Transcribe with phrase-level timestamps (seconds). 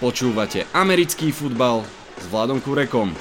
[0.00, 1.84] Počúvate americký futbal
[2.16, 3.12] s Vladom Kurekom.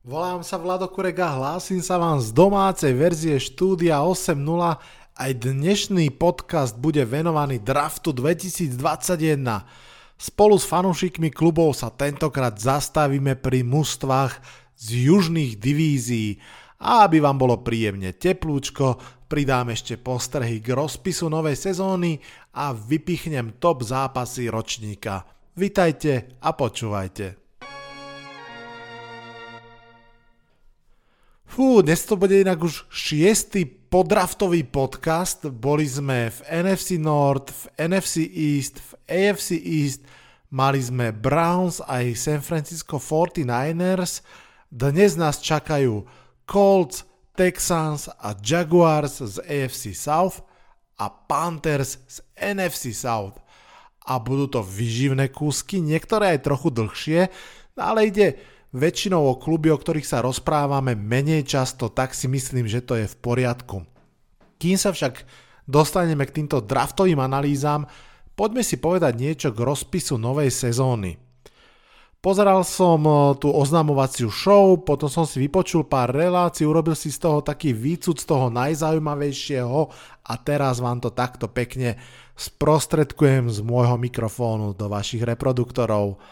[0.00, 4.40] Volám sa Vlado Kurek a hlásim sa vám z domácej verzie štúdia 8.0.
[5.12, 8.72] Aj dnešný podcast bude venovaný draftu 2021.
[10.16, 14.40] Spolu s fanúšikmi klubov sa tentokrát zastavíme pri mužstvách
[14.80, 16.40] z južných divízií
[16.80, 18.96] a aby vám bolo príjemne teplúčko,
[19.32, 22.20] pridám ešte postrehy k rozpisu novej sezóny
[22.52, 25.24] a vypichnem top zápasy ročníka.
[25.56, 27.40] Vitajte a počúvajte.
[31.48, 35.48] Fú, dnes to bude inak už šiestý podraftový podcast.
[35.48, 40.04] Boli sme v NFC North, v NFC East, v AFC East,
[40.52, 44.20] mali sme Browns aj San Francisco 49ers.
[44.68, 46.04] Dnes nás čakajú
[46.44, 50.44] Colts, Texans a Jaguars z AFC South
[51.00, 53.40] a Panthers z NFC South.
[54.02, 57.20] A budú to vyživné kúsky, niektoré aj trochu dlhšie,
[57.78, 58.26] ale ide
[58.74, 63.06] väčšinou o kluby, o ktorých sa rozprávame menej často, tak si myslím, že to je
[63.06, 63.86] v poriadku.
[64.58, 65.22] Kým sa však
[65.68, 67.86] dostaneme k týmto draftovým analýzám,
[68.34, 71.31] poďme si povedať niečo k rozpisu novej sezóny.
[72.22, 73.10] Pozeral som e,
[73.42, 78.14] tú oznamovaciu show, potom som si vypočul pár relácií, urobil si z toho taký výcud
[78.14, 79.78] z toho najzaujímavejšieho
[80.22, 81.98] a teraz vám to takto pekne
[82.38, 86.22] sprostredkujem z môjho mikrofónu do vašich reproduktorov.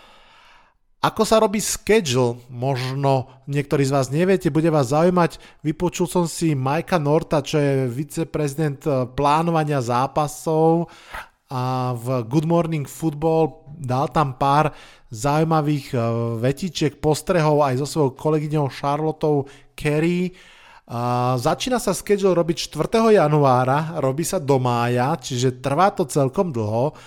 [1.03, 5.43] Ako sa robí schedule, možno niektorí z vás neviete, bude vás zaujímať.
[5.67, 10.87] Vypočul som si Majka Norta, čo je viceprezident eh, plánovania zápasov
[11.51, 14.71] a v Good Morning Football dal tam pár
[15.11, 16.03] zaujímavých eh,
[16.39, 20.31] vetičiek, postrehov aj so svojou kolegyňou Charlotou Kerry.
[21.39, 23.15] Začína sa schedule robiť 4.
[23.15, 26.99] januára, robí sa do mája, čiže trvá to celkom dlho.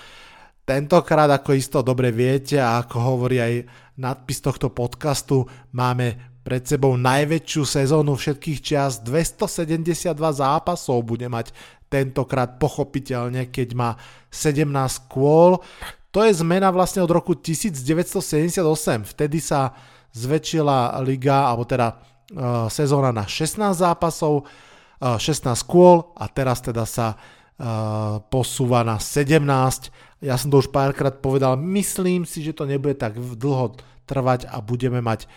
[0.64, 3.54] Tentokrát, ako isto dobre viete a ako hovorí aj
[4.00, 5.44] nadpis tohto podcastu,
[5.76, 11.56] máme pred sebou najväčšiu sezónu všetkých čias, 272 zápasov bude mať
[11.88, 13.90] tentokrát pochopiteľne, keď má
[14.28, 14.68] 17
[15.08, 15.64] kôl.
[16.12, 18.60] To je zmena vlastne od roku 1978,
[19.08, 19.74] vtedy sa
[20.14, 26.86] zväčšila liga, alebo teda uh, sezóna na 16 zápasov, uh, 16 kôl a teraz teda
[26.86, 32.64] sa uh, posúva na 17 ja som to už párkrát povedal, myslím si, že to
[32.64, 33.76] nebude tak dlho
[34.08, 35.28] trvať a budeme mať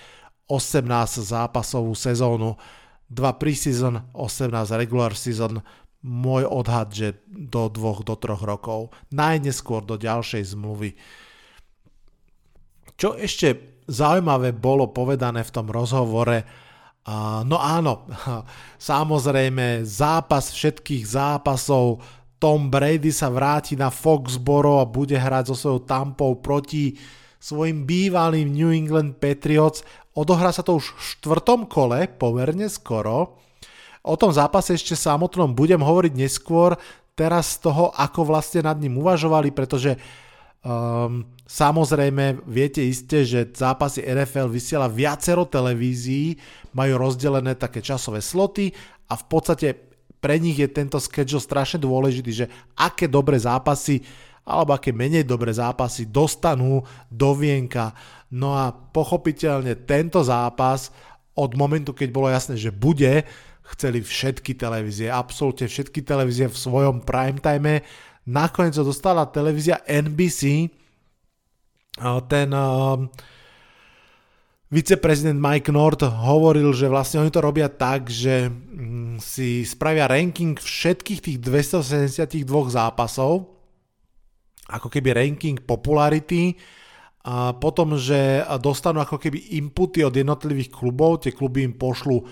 [0.47, 2.59] 18 zápasovú sezónu,
[3.11, 5.63] 2 preseason, 18 regular season,
[6.07, 10.95] môj odhad, že do 2 do 3 rokov, najneskôr do ďalšej zmluvy.
[12.97, 16.47] Čo ešte zaujímavé bolo povedané v tom rozhovore,
[17.47, 18.07] no áno,
[18.91, 22.03] samozrejme zápas všetkých zápasov
[22.37, 26.93] tom Brady sa vráti na Foxboro a bude hrať so svojou tampou proti
[27.41, 29.81] svojim bývalým New England Patriots.
[30.17, 33.37] Odohrá sa to už v štvrtom kole, pomerne skoro.
[34.01, 36.81] O tom zápase ešte samotnom budem hovoriť neskôr,
[37.13, 39.97] teraz z toho, ako vlastne nad ním uvažovali, pretože
[40.65, 46.37] um, samozrejme viete iste, že zápasy NFL vysiela viacero televízií,
[46.73, 48.73] majú rozdelené také časové sloty
[49.09, 49.69] a v podstate
[50.21, 54.01] pre nich je tento schedule strašne dôležitý, že aké dobré zápasy
[54.47, 57.91] alebo aké menej dobré zápasy dostanú do vienka.
[58.33, 60.91] No a pochopiteľne tento zápas
[61.37, 63.23] od momentu, keď bolo jasné, že bude,
[63.75, 67.83] chceli všetky televízie, absolútne všetky televízie v svojom prime time.
[68.27, 70.71] Nakoniec ho dostala televízia NBC,
[72.29, 72.51] ten
[74.67, 80.59] Viceprezident Mike North hovoril, že vlastne oni to robia tak, že mm, si spravia ranking
[80.59, 82.43] všetkých tých 272
[82.75, 83.47] zápasov,
[84.67, 86.59] ako keby ranking popularity,
[87.27, 92.23] a potom, že dostanú ako keby inputy od jednotlivých klubov, tie kluby im pošlú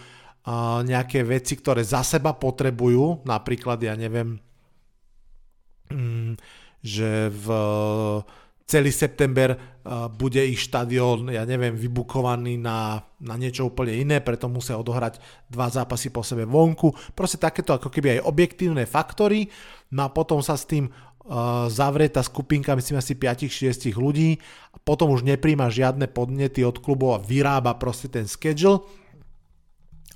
[0.87, 4.39] nejaké veci, ktoré za seba potrebujú, napríklad, ja neviem,
[5.91, 6.39] mm,
[6.79, 7.47] že v
[8.65, 9.59] celý september
[10.17, 15.21] bude ich štadión, ja neviem, vybukovaný na, na niečo úplne iné, preto musia odohrať
[15.53, 16.93] dva zápasy po sebe vonku.
[17.13, 19.51] Proste takéto ako keby aj objektívne faktory.
[19.93, 20.89] No a potom sa s tým
[21.25, 24.39] uh, zavrie tá skupinka, myslím asi 5-6 ľudí.
[24.73, 28.85] A potom už nepríjma žiadne podnety od klubov a vyrába proste ten schedule.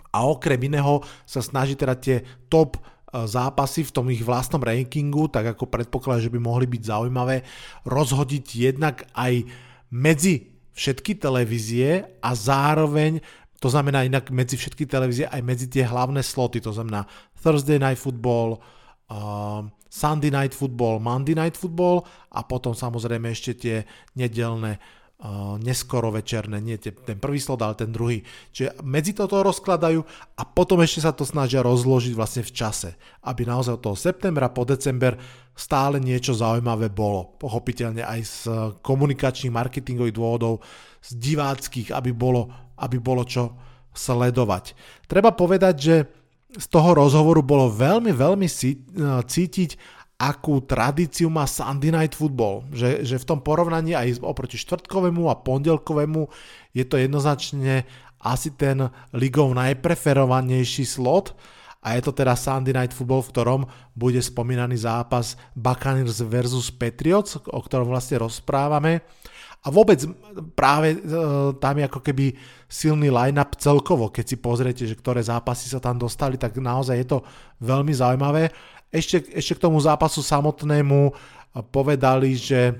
[0.08, 5.32] A okrem iného sa snaží teda tie top E, zápasy v tom ich vlastnom rankingu,
[5.32, 7.40] tak ako predpokladá, že by mohli byť zaujímavé,
[7.88, 9.48] rozhodiť jednak aj
[9.88, 13.24] medzi všetky televízie a zároveň,
[13.58, 17.08] to znamená inak medzi všetky televízie aj medzi tie hlavné sloty, to znamená
[17.40, 18.60] Thursday Night Football,
[19.88, 23.76] Sunday Night Football, Monday Night Football a potom samozrejme ešte tie
[24.12, 28.22] nedelné uh, neskoro večerné, nie ten prvý slot, ale ten druhý.
[28.52, 30.00] Čiže medzi toto rozkladajú
[30.36, 32.90] a potom ešte sa to snažia rozložiť vlastne v čase,
[33.24, 35.16] aby naozaj od toho septembra po december
[35.56, 37.34] stále niečo zaujímavé bolo.
[37.40, 38.40] Pochopiteľne aj z
[38.84, 40.62] komunikačných, marketingových dôvodov,
[41.02, 42.46] z diváckých, aby bolo,
[42.78, 43.56] aby bolo čo
[43.90, 44.78] sledovať.
[45.10, 45.96] Treba povedať, že
[46.56, 48.76] z toho rozhovoru bolo veľmi, veľmi e,
[49.20, 49.70] cítiť,
[50.18, 52.66] akú tradíciu má Sunday Night Football.
[52.74, 56.26] Že, že v tom porovnaní aj oproti štvrtkovému a pondelkovému
[56.72, 57.84] je to jednoznačne
[58.18, 61.38] asi ten ligov najpreferovanejší slot
[61.78, 63.60] a je to teda Sunday Night Football, v ktorom
[63.94, 69.06] bude spomínaný zápas Buccaneers versus Patriots, o ktorom vlastne rozprávame.
[69.66, 69.98] A vôbec
[70.54, 70.98] práve e,
[71.58, 72.30] tam je ako keby
[72.70, 77.08] silný line-up celkovo, keď si pozriete, že ktoré zápasy sa tam dostali, tak naozaj je
[77.10, 77.18] to
[77.62, 78.54] veľmi zaujímavé.
[78.88, 81.12] Ešte, ešte k tomu zápasu samotnému
[81.74, 82.76] povedali, že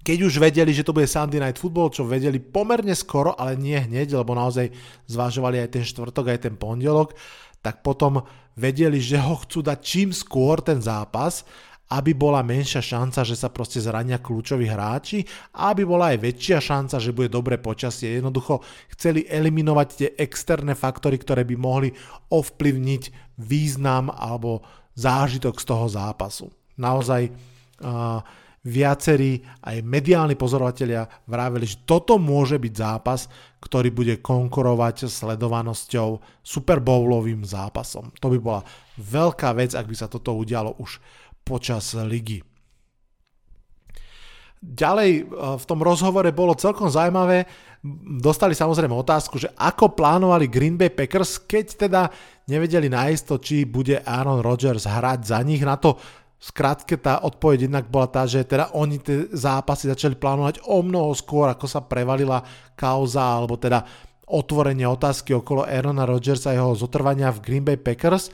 [0.00, 3.76] keď už vedeli, že to bude Sunday Night Football, čo vedeli pomerne skoro, ale nie
[3.76, 4.72] hneď, lebo naozaj
[5.04, 7.12] zvažovali aj ten štvrtok, aj ten pondelok,
[7.60, 8.24] tak potom
[8.56, 11.44] vedeli, že ho chcú dať čím skôr ten zápas
[11.90, 15.26] aby bola menšia šanca, že sa proste zrania kľúčoví hráči
[15.58, 18.22] a aby bola aj väčšia šanca, že bude dobré počasie.
[18.22, 18.62] Jednoducho
[18.94, 21.90] chceli eliminovať tie externé faktory, ktoré by mohli
[22.30, 24.62] ovplyvniť význam alebo
[24.94, 26.46] zážitok z toho zápasu.
[26.78, 28.22] Naozaj uh,
[28.60, 33.26] viacerí aj mediálni pozorovatelia vraveli, že toto môže byť zápas,
[33.58, 38.12] ktorý bude konkurovať sledovanosťou Super Bowlovým zápasom.
[38.20, 38.62] To by bola
[39.00, 41.00] veľká vec, ak by sa toto udialo už
[41.42, 42.44] počas ligy.
[44.60, 45.22] Ďalej e,
[45.56, 47.48] v tom rozhovore bolo celkom zaujímavé,
[48.20, 52.02] dostali samozrejme otázku, že ako plánovali Green Bay Packers, keď teda
[52.44, 55.64] nevedeli nájsť to, či bude Aaron Rodgers hrať za nich.
[55.64, 55.96] Na to
[56.36, 61.16] skrátke tá odpoveď jednak bola tá, že teda oni tie zápasy začali plánovať o mnoho
[61.16, 62.44] skôr, ako sa prevalila
[62.76, 63.84] kauza, alebo teda
[64.28, 68.28] otvorenie otázky okolo Aarona Rodgersa a jeho zotrvania v Green Bay Packers.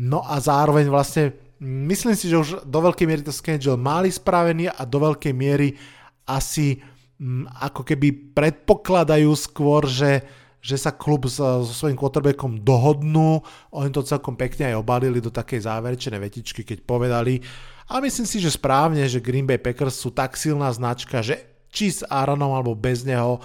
[0.00, 4.72] No a zároveň vlastne myslím si, že už do veľkej miery to schedule mali spravený
[4.72, 5.76] a do veľkej miery
[6.24, 6.80] asi
[7.20, 10.24] mm, ako keby predpokladajú skôr, že,
[10.64, 13.44] že sa klub so, so svojím quarterbackom dohodnú.
[13.76, 17.44] Oni to celkom pekne aj obalili do takej záverečnej vetičky, keď povedali.
[17.90, 21.90] A myslím si, že správne, že Green Bay Packers sú tak silná značka, že či
[21.90, 23.38] s Aaronom alebo bez neho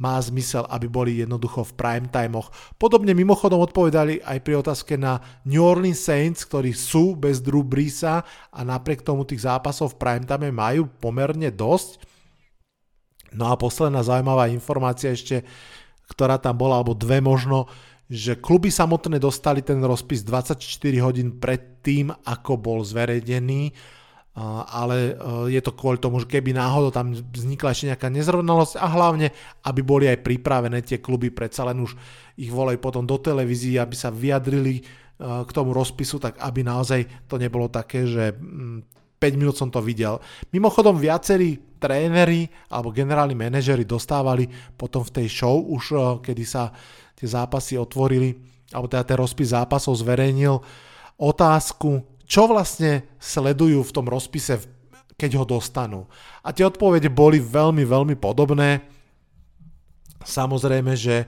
[0.00, 2.48] má zmysel, aby boli jednoducho v prime timeoch.
[2.80, 8.24] Podobne mimochodom odpovedali aj pri otázke na New Orleans Saints, ktorí sú bez Drew Breesa
[8.48, 12.00] a napriek tomu tých zápasov v prime time majú pomerne dosť.
[13.36, 15.44] No a posledná zaujímavá informácia ešte,
[16.08, 17.68] ktorá tam bola, alebo dve možno,
[18.10, 20.58] že kluby samotné dostali ten rozpis 24
[20.98, 23.70] hodín pred tým, ako bol zverejnený
[24.66, 25.12] ale e,
[25.52, 29.28] je to kvôli tomu, že keby náhodou tam vznikla ešte nejaká nezrovnalosť a hlavne,
[29.66, 31.92] aby boli aj pripravené tie kluby, predsa len už
[32.40, 34.82] ich volajú potom do televízií, aby sa vyjadrili e,
[35.20, 39.84] k tomu rozpisu, tak aby naozaj to nebolo také, že 5 mm, minút som to
[39.84, 40.22] videl.
[40.54, 46.72] Mimochodom viacerí tréneri alebo generálni manažeri dostávali potom v tej show už, kedy sa
[47.16, 48.36] tie zápasy otvorili,
[48.72, 50.60] alebo teda ten rozpis zápasov zverejnil
[51.20, 54.62] otázku, čo vlastne sledujú v tom rozpise,
[55.18, 56.06] keď ho dostanú.
[56.46, 58.86] A tie odpovede boli veľmi, veľmi podobné.
[60.22, 61.26] Samozrejme, že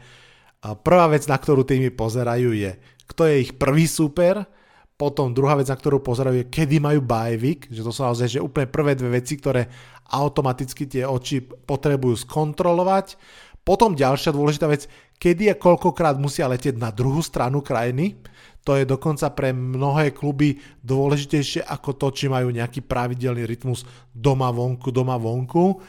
[0.62, 2.78] prvá vec, na ktorú tými pozerajú je,
[3.10, 4.46] kto je ich prvý super,
[4.94, 8.38] potom druhá vec, na ktorú pozerajú je, kedy majú bajvik, že to sú naozaj že
[8.38, 9.66] úplne prvé dve veci, ktoré
[10.14, 13.18] automaticky tie oči potrebujú skontrolovať.
[13.66, 14.86] Potom ďalšia dôležitá vec,
[15.18, 18.14] kedy a koľkokrát musia letieť na druhú stranu krajiny,
[18.62, 20.54] to je dokonca pre mnohé kluby
[20.86, 23.82] dôležitejšie ako to, či majú nejaký pravidelný rytmus
[24.14, 25.82] doma vonku, doma vonku.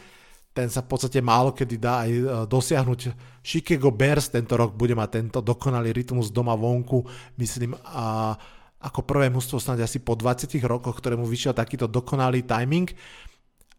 [0.54, 3.00] Ten sa v podstate málo kedy dá aj e, dosiahnuť.
[3.46, 7.06] Chicago Bears tento rok bude mať tento dokonalý rytmus doma vonku,
[7.38, 8.38] myslím, a
[8.84, 12.92] ako prvé mústvo snáď asi po 20 rokoch, ktorému vyšiel takýto dokonalý timing.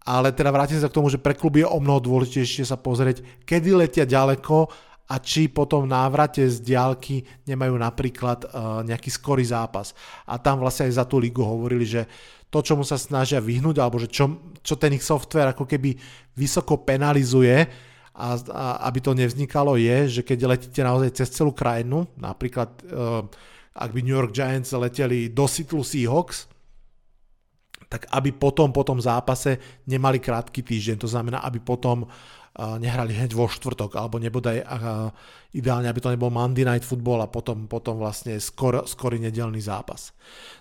[0.04, 3.24] Ale teda vrátim sa k tomu, že pre kluby je o mnoho dôležitejšie sa pozrieť,
[3.48, 4.68] kedy letia ďaleko
[5.04, 9.92] a či potom návrate z diálky nemajú napríklad uh, nejaký skorý zápas.
[10.24, 12.08] A tam vlastne aj za tú ligu hovorili, že
[12.48, 15.92] to, čomu sa snažia vyhnúť, alebo že čo, čo ten ich software ako keby
[16.32, 17.68] vysoko penalizuje,
[18.14, 23.26] a, a aby to nevznikalo, je, že keď letíte naozaj cez celú krajinu, napríklad uh,
[23.74, 26.46] ak by New York Giants leteli do Seattle Seahawks,
[27.90, 30.96] tak aby potom po tom zápase nemali krátky týždeň.
[31.02, 32.06] To znamená, aby potom
[32.54, 34.62] nehrali hneď vo štvrtok, alebo nebodaj
[35.54, 40.14] ideálne, aby to nebol Monday Night Football a potom, potom vlastne skor, skorý nedelný zápas.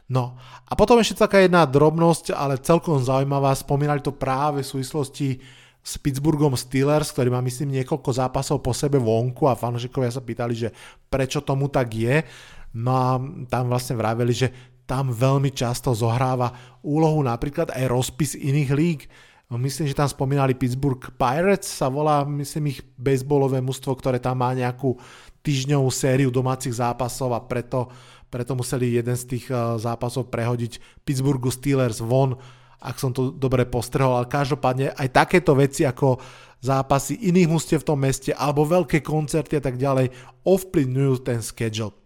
[0.10, 0.34] No
[0.66, 5.38] a potom ešte taká jedna drobnosť, ale celkom zaujímavá, spomínali to práve v súvislosti
[5.84, 10.54] s Pittsburghom Steelers, ktorý má myslím niekoľko zápasov po sebe vonku a fanúšikovia sa pýtali,
[10.56, 10.70] že
[11.12, 12.24] prečo tomu tak je.
[12.74, 13.22] No a
[13.52, 14.50] tam vlastne vraveli, že
[14.90, 19.00] tam veľmi často zohráva úlohu napríklad aj rozpis iných líg
[19.60, 24.56] myslím, že tam spomínali Pittsburgh Pirates, sa volá, myslím, ich baseballové mužstvo, ktoré tam má
[24.56, 24.98] nejakú
[25.44, 27.92] týždňovú sériu domácich zápasov a preto,
[28.32, 32.40] preto museli jeden z tých eh, zápasov prehodiť Pittsburghu Steelers von,
[32.84, 36.20] ak som to dobre postrehol, ale každopádne aj takéto veci ako
[36.60, 40.12] zápasy iných mústiev v tom meste alebo veľké koncerty a tak ďalej
[40.44, 42.03] ovplyvňujú ten schedule.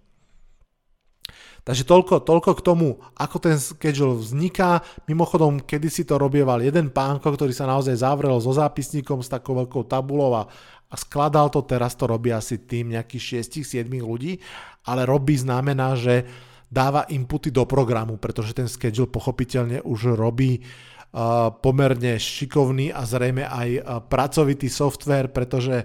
[1.67, 4.79] Takže toľko, toľko k tomu, ako ten schedule vzniká.
[5.03, 9.51] Mimochodom, kedy si to robieval jeden pánko, ktorý sa naozaj zavrel so zápisníkom s takou
[9.59, 10.47] veľkou tabulou a,
[10.87, 14.39] a skladal to, teraz to robí asi tým nejakých 6-7 ľudí,
[14.87, 16.23] ale robí znamená, že
[16.71, 23.43] dáva inputy do programu, pretože ten schedule pochopiteľne už robí uh, pomerne šikovný a zrejme
[23.43, 25.83] aj uh, pracovitý software, pretože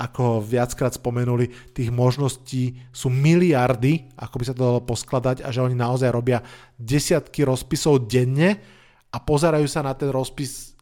[0.00, 5.60] ako viackrát spomenuli, tých možností sú miliardy, ako by sa to dalo poskladať a že
[5.60, 6.40] oni naozaj robia
[6.80, 8.56] desiatky rozpisov denne
[9.12, 10.72] a pozerajú sa na ten rozpis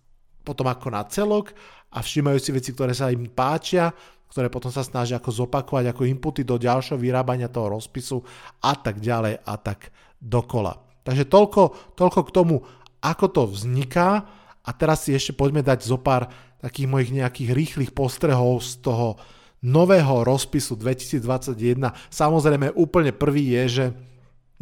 [0.46, 1.50] potom ako na celok
[1.90, 3.90] a všímajú si veci, ktoré sa im páčia,
[4.30, 8.22] ktoré potom sa snažia ako zopakovať ako inputy do ďalšieho vyrábania toho rozpisu
[8.62, 9.90] a tak ďalej a tak
[10.22, 10.78] dokola.
[11.02, 12.56] Takže toľko, toľko k tomu,
[13.02, 14.28] ako to vzniká
[14.62, 19.18] a teraz si ešte poďme dať zo pár takých mojich nejakých rýchlych postrehov z toho
[19.62, 21.90] nového rozpisu 2021.
[22.10, 23.84] Samozrejme úplne prvý je, že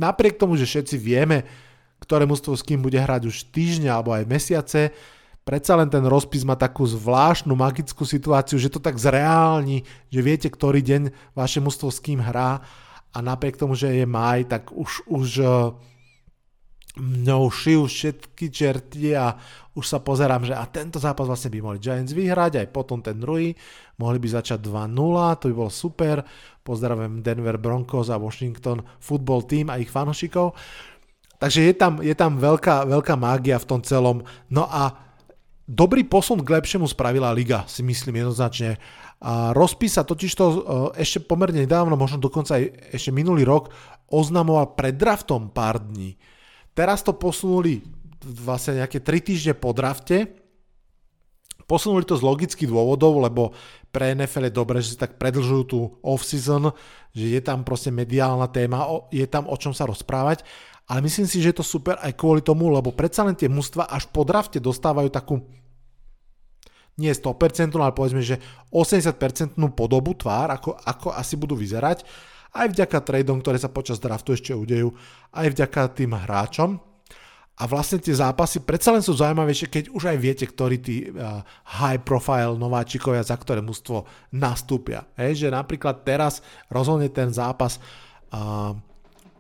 [0.00, 1.44] napriek tomu, že všetci vieme,
[2.00, 4.92] ktoré mužstvo s kým bude hrať už týždňa alebo aj mesiace,
[5.44, 10.48] predsa len ten rozpis má takú zvláštnu magickú situáciu, že to tak zreálni, že viete,
[10.48, 12.60] ktorý deň vaše mužstvo s kým hrá
[13.12, 15.28] a napriek tomu, že je maj, tak už, už
[16.96, 19.36] mňou šijú všetky čerty a
[19.76, 23.20] už sa pozerám, že a tento zápas vlastne by mohli Giants vyhrať, aj potom ten
[23.20, 23.52] druhý,
[24.00, 24.96] mohli by začať 2-0,
[25.36, 26.24] to by bolo super,
[26.64, 30.56] pozdravujem Denver Broncos a Washington football team a ich fanošikov.
[31.36, 34.24] Takže je tam, je tam veľká, veľká mágia v tom celom.
[34.48, 34.96] No a
[35.68, 38.80] dobrý posun k lepšiemu spravila liga, si myslím jednoznačne.
[39.20, 40.56] A rozpis sa totiž to e,
[41.04, 43.68] ešte pomerne nedávno, možno dokonca aj ešte minulý rok,
[44.08, 46.16] oznamoval pred draftom pár dní
[46.76, 47.80] Teraz to posunuli
[48.21, 50.28] vlastne nejaké 3 týždne po drafte.
[51.64, 53.56] Posunuli to z logických dôvodov, lebo
[53.90, 56.71] pre NFL je dobré, že si tak predlžujú tú off-season,
[57.16, 60.45] že je tam proste mediálna téma, je tam o čom sa rozprávať.
[60.87, 63.90] Ale myslím si, že je to super aj kvôli tomu, lebo predsa len tie mužstva
[63.90, 65.42] až po drafte dostávajú takú
[66.97, 68.40] nie 100%, ale povedzme, že
[68.73, 72.04] 80% podobu tvár, ako, ako asi budú vyzerať
[72.62, 74.94] aj vďaka tradeom, ktoré sa počas draftu ešte udejú,
[75.32, 76.80] aj vďaka tým hráčom.
[77.56, 81.40] A vlastne tie zápasy predsa len sú zaujímavejšie, keď už aj viete, ktorí tí uh,
[81.80, 84.04] high profile nováčikovia, za ktoré mužstvo
[84.36, 85.08] nastúpia.
[85.16, 87.80] Hej, že napríklad teraz rozhodne ten zápas
[88.36, 88.76] uh,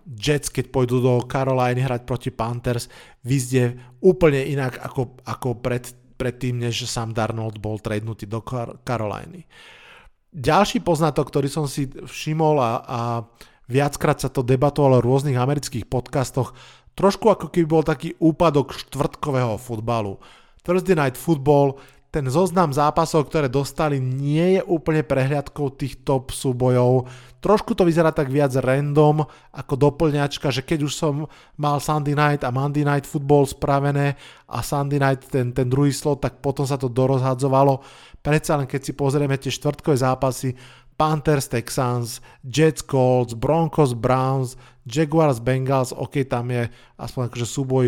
[0.06, 2.88] Jets, keď pôjdu do Caroliny hrať proti Panthers,
[3.20, 5.84] vyzde úplne inak ako, ako pred,
[6.16, 9.44] predtým, než Sam Darnold bol tradenutý do Car- Caroliny.
[10.36, 13.00] Ďalší poznatok, ktorý som si všimol a, a
[13.72, 16.52] viackrát sa to debatovalo v rôznych amerických podcastoch,
[16.92, 20.20] trošku ako keby bol taký úpadok štvrtkového futbalu.
[20.60, 21.80] Thursday Night Football,
[22.16, 27.04] ten zoznam zápasov, ktoré dostali, nie je úplne prehliadkou tých top súbojov.
[27.44, 31.28] Trošku to vyzerá tak viac random ako doplňačka, že keď už som
[31.60, 34.16] mal Sunday Night a Monday Night Football spravené
[34.48, 37.84] a Sunday Night ten, ten druhý slot, tak potom sa to dorozhadzovalo.
[38.24, 40.56] Predsa len keď si pozrieme tie štvrtkové zápasy,
[40.96, 44.56] Panthers, Texans, Jets, Colts, Broncos, Browns,
[44.88, 46.64] Jaguars, Bengals, ok, tam je
[46.96, 47.86] aspoň akože súboj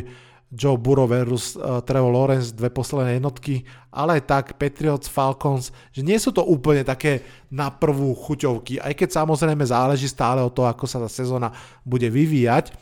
[0.48, 6.16] Joe Burrow versus uh, Trevor Lawrence, dve posledné jednotky, ale tak Patriots, Falcons, že nie
[6.16, 7.20] sú to úplne také
[7.52, 11.52] na prvú chuťovky, aj keď samozrejme záleží stále o to, ako sa tá sezóna
[11.84, 12.72] bude vyvíjať.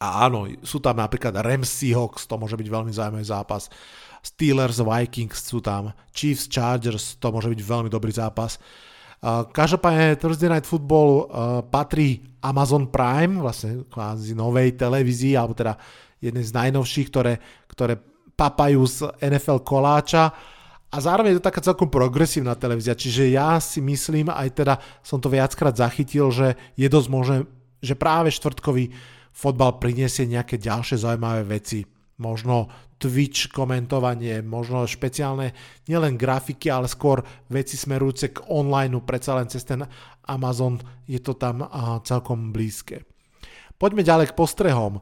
[0.00, 3.68] A áno, sú tam napríklad Rams Seahawks, to môže byť veľmi zaujímavý zápas.
[4.24, 8.56] Steelers, Vikings sú tam, Chiefs, Chargers, to môže byť veľmi dobrý zápas.
[9.20, 15.76] Uh, každopádne Thursday Night Football uh, patrí Amazon Prime, vlastne kvázi novej televízii, alebo teda
[16.20, 17.98] jednej z najnovších, ktoré, ktoré
[18.36, 20.32] papajú z NFL koláča
[20.90, 24.74] a zároveň je to taká celkom progresívna televízia, čiže ja si myslím, aj teda
[25.04, 27.36] som to viackrát zachytil, že je dosť možné,
[27.78, 28.90] že práve štvrtkový
[29.30, 31.86] fotbal priniesie nejaké ďalšie zaujímavé veci.
[32.20, 32.68] Možno
[33.00, 35.56] Twitch komentovanie, možno špeciálne
[35.88, 39.80] nielen grafiky, ale skôr veci smerujúce k online, predsa len cez ten
[40.28, 40.76] Amazon
[41.08, 41.64] je to tam
[42.04, 43.08] celkom blízke.
[43.80, 45.00] Poďme ďalej k postrehom.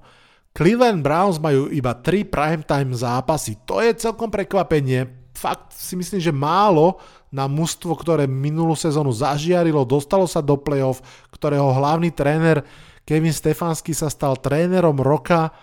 [0.59, 3.55] Cleveland Browns majú iba 3 primetime zápasy.
[3.63, 5.07] To je celkom prekvapenie.
[5.31, 6.99] Fakt si myslím, že málo
[7.31, 10.99] na mužstvo, ktoré minulú sezónu zažiarilo, dostalo sa do playoff,
[11.31, 12.67] ktorého hlavný tréner
[13.07, 15.55] Kevin Stefanský sa stal trénerom roka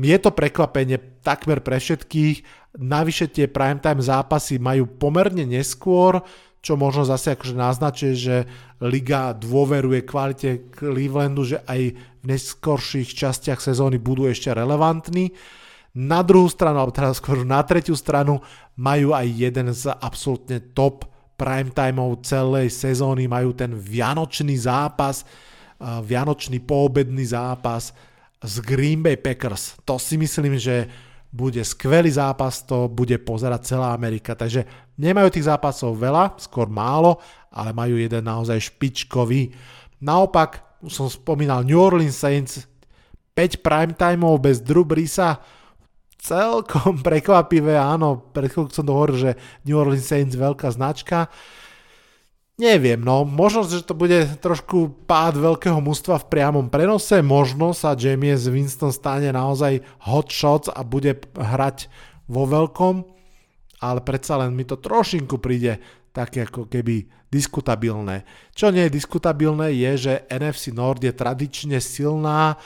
[0.00, 2.40] je to prekvapenie takmer pre všetkých.
[2.80, 6.24] Navyše tie primetime zápasy majú pomerne neskôr,
[6.68, 8.36] čo možno zase akože naznačuje, že
[8.84, 15.32] liga dôveruje kvalite Clevelandu, že aj v neskorších častiach sezóny budú ešte relevantní.
[15.96, 18.44] Na druhú stranu, alebo teda skôr na tretiu stranu,
[18.76, 21.08] majú aj jeden z absolútne top
[21.40, 25.24] primetimeov celej sezóny, majú ten vianočný zápas,
[25.80, 27.96] vianočný poobedný zápas,
[28.44, 29.80] z Green Bay Packers.
[29.88, 34.32] To si myslím, že bude skvelý zápas, to bude pozerať celá Amerika.
[34.32, 34.64] Takže
[34.96, 37.20] nemajú tých zápasov veľa, skôr málo,
[37.52, 39.52] ale majú jeden naozaj špičkový.
[40.00, 42.64] Naopak, som spomínal New Orleans Saints,
[43.36, 45.38] 5 primetimeov bez Drew Brisa,
[46.18, 49.32] celkom prekvapivé, áno, pred chvíľkou som to hovoril, že
[49.68, 51.30] New Orleans Saints veľká značka.
[52.58, 57.94] Neviem, no, možno, že to bude trošku pád veľkého mužstva v priamom prenose, možno sa
[57.94, 61.86] James Winston stane naozaj hot shots a bude hrať
[62.26, 63.06] vo veľkom,
[63.78, 65.78] ale predsa len mi to trošinku príde
[66.10, 68.26] také ako keby diskutabilné.
[68.58, 72.58] Čo nie je diskutabilné je, že NFC Nord je tradične silná,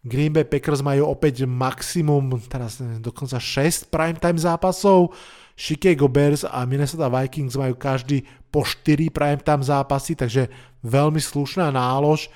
[0.00, 5.12] Green Bay Packers majú opäť maximum, teraz dokonca 6 primetime zápasov,
[5.60, 10.48] Chicago Bears a Minnesota Vikings majú každý po 4 primetime zápasy, takže
[10.80, 12.32] veľmi slušná nálož.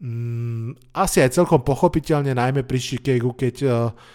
[0.00, 3.72] Mm, asi aj celkom pochopiteľne, najmä pri Chicago, keď uh,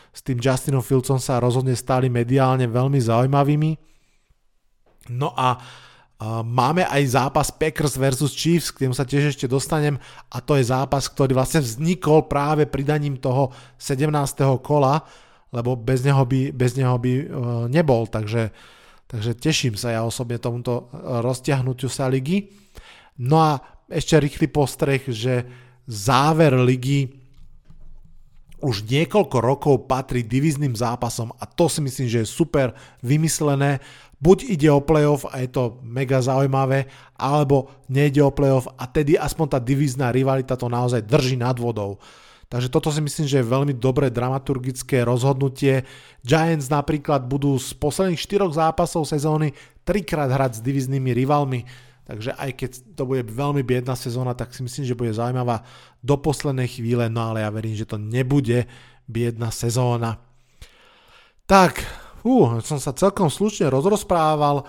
[0.09, 3.77] s tým Justinom Fieldsom sa rozhodne stali mediálne veľmi zaujímavými.
[5.13, 10.01] No a uh, máme aj zápas Packers versus Chiefs, k tomu sa tiež ešte dostanem
[10.33, 14.09] a to je zápas, ktorý vlastne vznikol práve pridaním toho 17.
[14.65, 15.05] kola,
[15.51, 17.25] lebo bez neho by, bez neho by uh,
[17.71, 18.51] nebol, takže,
[19.07, 22.51] takže teším sa ja osobne tomuto uh, roztiahnutiu sa ligy.
[23.17, 25.47] No a ešte rýchly postreh, že
[25.87, 27.15] záver ligy
[28.57, 32.73] už niekoľko rokov patrí divizným zápasom a to si myslím, že je super
[33.05, 33.79] vymyslené.
[34.17, 39.13] Buď ide o playoff a je to mega zaujímavé, alebo nejde o playoff a tedy
[39.13, 42.01] aspoň tá divizná rivalita to naozaj drží nad vodou.
[42.47, 45.83] Takže toto si myslím, že je veľmi dobré dramaturgické rozhodnutie.
[46.23, 49.51] Giants napríklad budú z posledných 4 zápasov sezóny
[49.83, 51.67] trikrát hrať s diviznými rivalmi,
[52.07, 55.67] takže aj keď to bude veľmi biedná sezóna, tak si myslím, že bude zaujímavá
[55.99, 58.63] do poslednej chvíle, no ale ja verím, že to nebude
[59.11, 60.23] biedná sezóna.
[61.47, 61.83] Tak,
[62.23, 64.67] uh, som sa celkom slušne rozrozprával.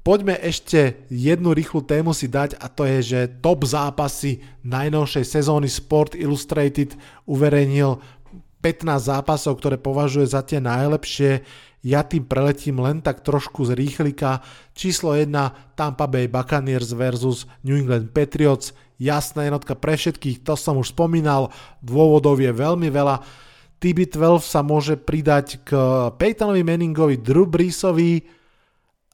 [0.00, 5.68] Poďme ešte jednu rýchlu tému si dať a to je, že top zápasy najnovšej sezóny
[5.68, 6.96] Sport Illustrated
[7.28, 8.00] uverejnil
[8.64, 11.44] 15 zápasov, ktoré považuje za tie najlepšie.
[11.84, 14.40] Ja tým preletím len tak trošku z rýchlika.
[14.72, 18.72] Číslo 1 Tampa Bay Buccaneers versus New England Patriots.
[18.96, 21.52] Jasná jednotka pre všetkých, to som už spomínal.
[21.84, 23.20] Dôvodov je veľmi veľa.
[23.80, 25.72] TB12 sa môže pridať k
[26.20, 28.39] Peytonovi Manningovi, Drew Breesovi,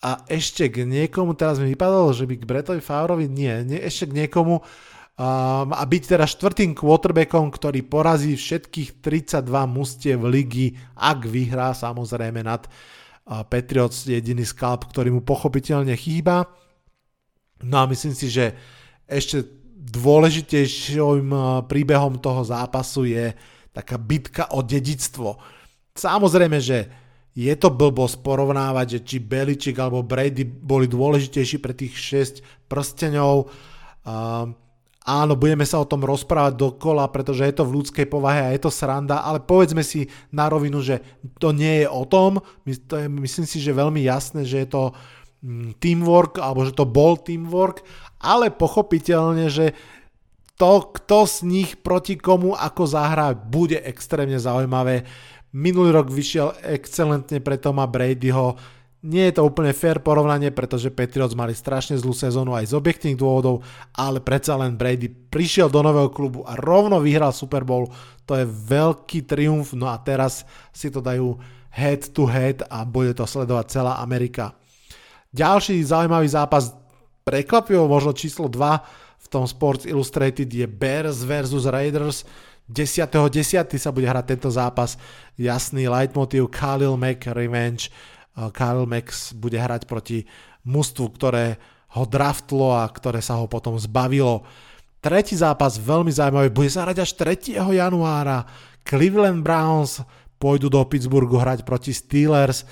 [0.05, 4.13] a ešte k niekomu, teraz mi vypadalo, že by k Bretovi Favrovi, nie, nie ešte
[4.13, 11.25] k niekomu um, a byť teda štvrtým quarterbackom, ktorý porazí všetkých 32 mustiev ligy, ak
[11.25, 16.45] vyhrá samozrejme nad uh, Patriots, jediný skalp, ktorý mu pochopiteľne chýba.
[17.65, 18.53] No a myslím si, že
[19.09, 19.49] ešte
[19.81, 23.33] dôležitejším uh, príbehom toho zápasu je
[23.73, 25.41] taká bitka o dedictvo.
[25.97, 27.06] Samozrejme, že
[27.37, 31.93] je to blbosť porovnávať, že či Beličik alebo Brady boli dôležitejší pre tých
[32.41, 33.35] 6 prsteňov.
[34.09, 34.57] Uh,
[35.05, 38.61] áno, budeme sa o tom rozprávať dokola, pretože je to v ľudskej povahe a je
[38.65, 41.05] to sranda, ale povedzme si na rovinu, že
[41.37, 42.41] to nie je o tom.
[42.65, 44.83] To je, myslím si, že veľmi jasné, že je to
[45.45, 47.85] mm, teamwork, alebo že to bol teamwork,
[48.17, 49.77] ale pochopiteľne, že
[50.57, 55.05] to, kto z nich proti komu ako zahrá, bude extrémne zaujímavé.
[55.57, 58.61] Minulý rok vyšiel excelentne pre Toma Bradyho.
[59.09, 63.17] Nie je to úplne fair porovnanie, pretože Patriots mali strašne zlú sezónu aj z objektívnych
[63.17, 63.65] dôvodov,
[63.97, 67.89] ale predsa len Brady prišiel do nového klubu a rovno vyhral Super Bowl.
[68.29, 70.45] To je veľký triumf, no a teraz
[70.77, 71.41] si to dajú
[71.73, 74.53] head to head a bude to sledovať celá Amerika.
[75.33, 76.77] Ďalší zaujímavý zápas,
[77.25, 82.29] prekvapivo možno číslo 2 v tom Sports Illustrated je Bears versus Raiders
[82.67, 83.09] 10.10.
[83.31, 83.79] 10.
[83.79, 84.99] sa bude hrať tento zápas.
[85.39, 87.91] Jasný leitmotiv Khalil Mack Revenge.
[88.35, 90.27] Khalil Mack bude hrať proti
[90.67, 91.57] mužstvu, ktoré
[91.95, 94.43] ho draftlo a ktoré sa ho potom zbavilo.
[94.99, 97.55] Tretí zápas, veľmi zaujímavý, bude sa hrať až 3.
[97.57, 98.43] januára.
[98.83, 100.03] Cleveland Browns
[100.37, 102.67] pôjdu do Pittsburghu hrať proti Steelers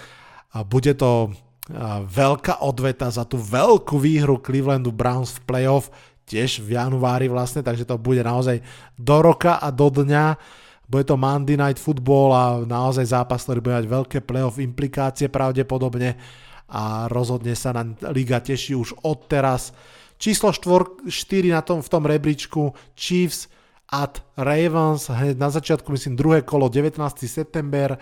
[0.50, 1.30] a bude to
[2.10, 5.88] veľká odveta za tú veľkú výhru Clevelandu Browns v playoff,
[6.24, 8.60] tiež v januári vlastne, takže to bude naozaj
[8.96, 10.36] do roka a do dňa.
[10.84, 16.16] Bude to Monday Night Football a naozaj zápas, ktorý bude mať veľké playoff implikácie pravdepodobne
[16.68, 19.72] a rozhodne sa na liga teší už od teraz.
[20.20, 23.48] Číslo 4, 4 na tom, v tom rebríčku Chiefs
[23.92, 26.98] at Ravens, hneď na začiatku myslím druhé kolo 19.
[27.28, 28.00] september,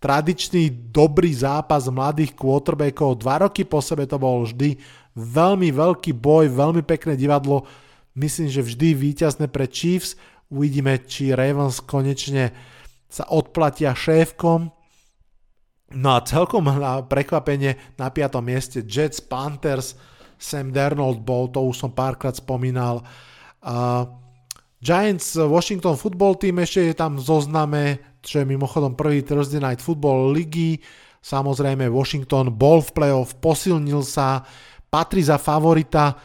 [0.00, 3.20] tradičný dobrý zápas mladých quarterbackov.
[3.20, 4.80] Dva roky po sebe to bol vždy
[5.14, 7.68] veľmi veľký boj, veľmi pekné divadlo.
[8.16, 10.16] Myslím, že vždy víťazné pre Chiefs.
[10.48, 12.50] Uvidíme, či Ravens konečne
[13.06, 14.72] sa odplatia šéfkom.
[15.90, 18.40] No a celkom na prekvapenie na 5.
[18.40, 19.98] mieste Jets, Panthers,
[20.40, 23.04] Sam Darnold bol, to už som párkrát spomínal.
[23.60, 24.08] Uh,
[24.80, 30.32] Giants, Washington Football Team ešte je tam zozname, čo je mimochodom prvý Thursday Night Football
[30.32, 30.80] ligy.
[31.20, 34.44] Samozrejme Washington bol v playoff, posilnil sa,
[34.88, 36.16] patrí za favorita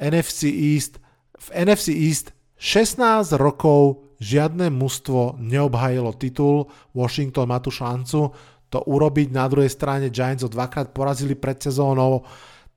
[0.00, 0.96] NFC East.
[1.36, 8.32] V NFC East 16 rokov žiadne mužstvo neobhajilo titul, Washington má tu šancu
[8.70, 9.28] to urobiť.
[9.34, 12.22] Na druhej strane Giants ho dvakrát porazili pred sezónou,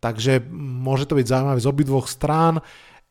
[0.02, 2.60] takže môže to byť zaujímavé z obidvoch strán.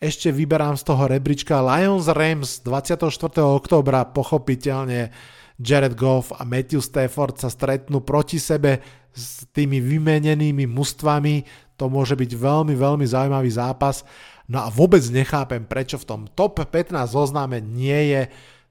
[0.02, 3.06] Ešte vyberám z toho rebríčka Lions Rams 24.
[3.38, 5.14] oktobra, pochopiteľne
[5.60, 8.80] Jared Goff a Matthew Stafford sa stretnú proti sebe
[9.12, 11.34] s tými vymenenými mužstvami.
[11.76, 14.06] To môže byť veľmi, veľmi zaujímavý zápas.
[14.48, 18.22] No a vôbec nechápem, prečo v tom top 15 zozname nie je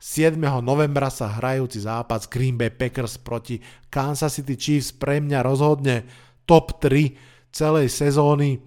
[0.01, 0.33] 7.
[0.65, 3.61] novembra sa hrajúci zápas Green Bay Packers proti
[3.93, 6.09] Kansas City Chiefs pre mňa rozhodne
[6.49, 8.57] top 3 celej sezóny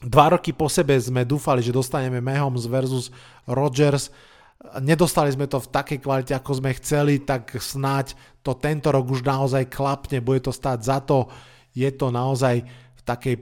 [0.00, 3.12] Dva roky po sebe sme dúfali, že dostaneme Mahomes versus
[3.44, 4.08] Rodgers.
[4.60, 8.12] Nedostali sme to v takej kvalite, ako sme chceli, tak snáď
[8.44, 11.32] to tento rok už naozaj klapne, bude to stáť za to.
[11.72, 13.40] Je to naozaj v takej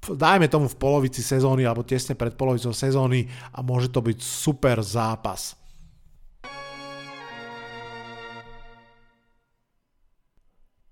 [0.00, 4.80] dajme tomu v polovici sezóny alebo tesne pred polovicou sezóny a môže to byť super
[4.80, 5.60] zápas.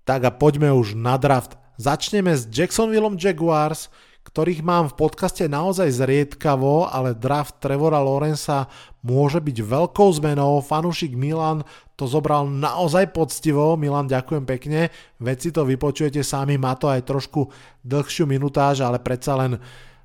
[0.05, 1.53] Tak a poďme už na draft.
[1.77, 3.93] Začneme s Jacksonville Jaguars,
[4.29, 8.69] ktorých mám v podcaste naozaj zriedkavo, ale draft Trevora Lorenza
[9.01, 10.61] môže byť veľkou zmenou.
[10.61, 11.65] Fanúšik Milan
[11.97, 13.73] to zobral naozaj poctivo.
[13.73, 14.93] Milan, ďakujem pekne.
[15.17, 17.49] Veci to vypočujete sami, má to aj trošku
[17.81, 19.57] dlhšiu minutáž, ale predsa len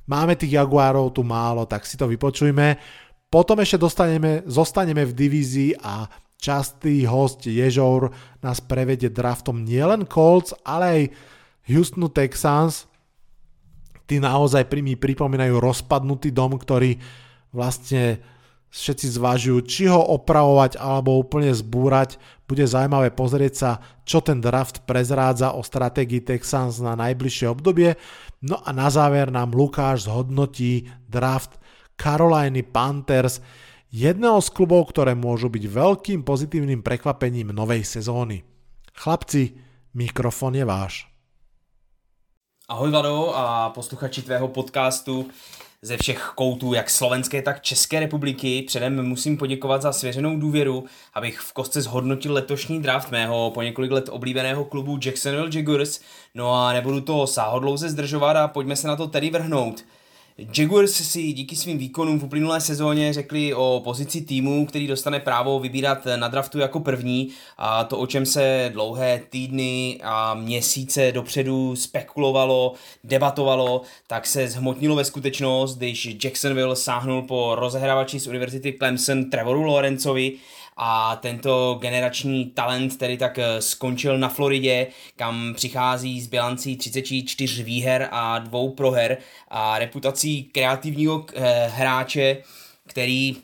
[0.09, 2.81] máme tých Jaguárov tu málo, tak si to vypočujme.
[3.29, 6.09] Potom ešte dostaneme, zostaneme v divízii a
[6.41, 8.09] častý host Ježour
[8.41, 11.03] nás prevedie draftom nielen Colts, ale aj
[11.69, 12.89] Houstonu Texans,
[14.05, 17.01] tí naozaj mi pripomínajú rozpadnutý dom, ktorý
[17.55, 18.21] vlastne
[18.75, 22.19] všetci zvažujú, či ho opravovať alebo úplne zbúrať.
[22.51, 23.71] Bude zaujímavé pozrieť sa,
[24.03, 27.95] čo ten draft prezrádza o stratégii Texans na najbližšie obdobie.
[28.43, 31.57] No a na záver nám Lukáš zhodnotí draft
[31.95, 33.39] Caroliny Panthers,
[33.95, 38.43] jedného z klubov, ktoré môžu byť veľkým pozitívnym prekvapením novej sezóny.
[38.99, 39.55] Chlapci,
[39.95, 41.14] mikrofon je váš.
[42.69, 45.27] Ahoj Vado a posluchači tvého podcastu
[45.83, 48.63] ze všech koutů, jak slovenské, tak České republiky.
[48.63, 53.91] Předem musím poděkovat za svěřenou důvěru, abych v kostce zhodnotil letošní draft mého po několik
[53.91, 56.01] let oblíbeného klubu Jacksonville Jaguars.
[56.35, 59.85] No a nebudu to sáhodlouze zdržovat a pojďme se na to tedy vrhnout.
[60.39, 65.61] Jaguars si díky svým výkonům v uplynulé sezóně řekli o pozici týmu, který dostane právo
[65.61, 67.29] vybírat na draftu jako první.
[67.59, 72.73] A to, o čem se dlouhé týdny a měsíce dopředu spekulovalo,
[73.05, 79.63] debatovalo, tak se zhmotnilo ve skutečnost, když Jacksonville sáhnul po rozehrávači z univerzity Clemson Trevoru
[79.63, 80.33] Lorenzovi,
[80.77, 87.63] a tento generační talent tedy tak eh, skončil na Floridě, kam přichází s bilancí 34
[87.63, 92.37] výher a dvou proher a reputací kreativního eh, hráče,
[92.87, 93.37] který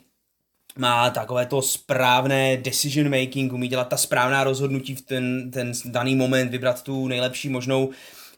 [0.77, 6.15] má takové to správné decision making, umí dělat ta správná rozhodnutí v ten, ten daný
[6.15, 7.89] moment, vybrat tu nejlepší možnou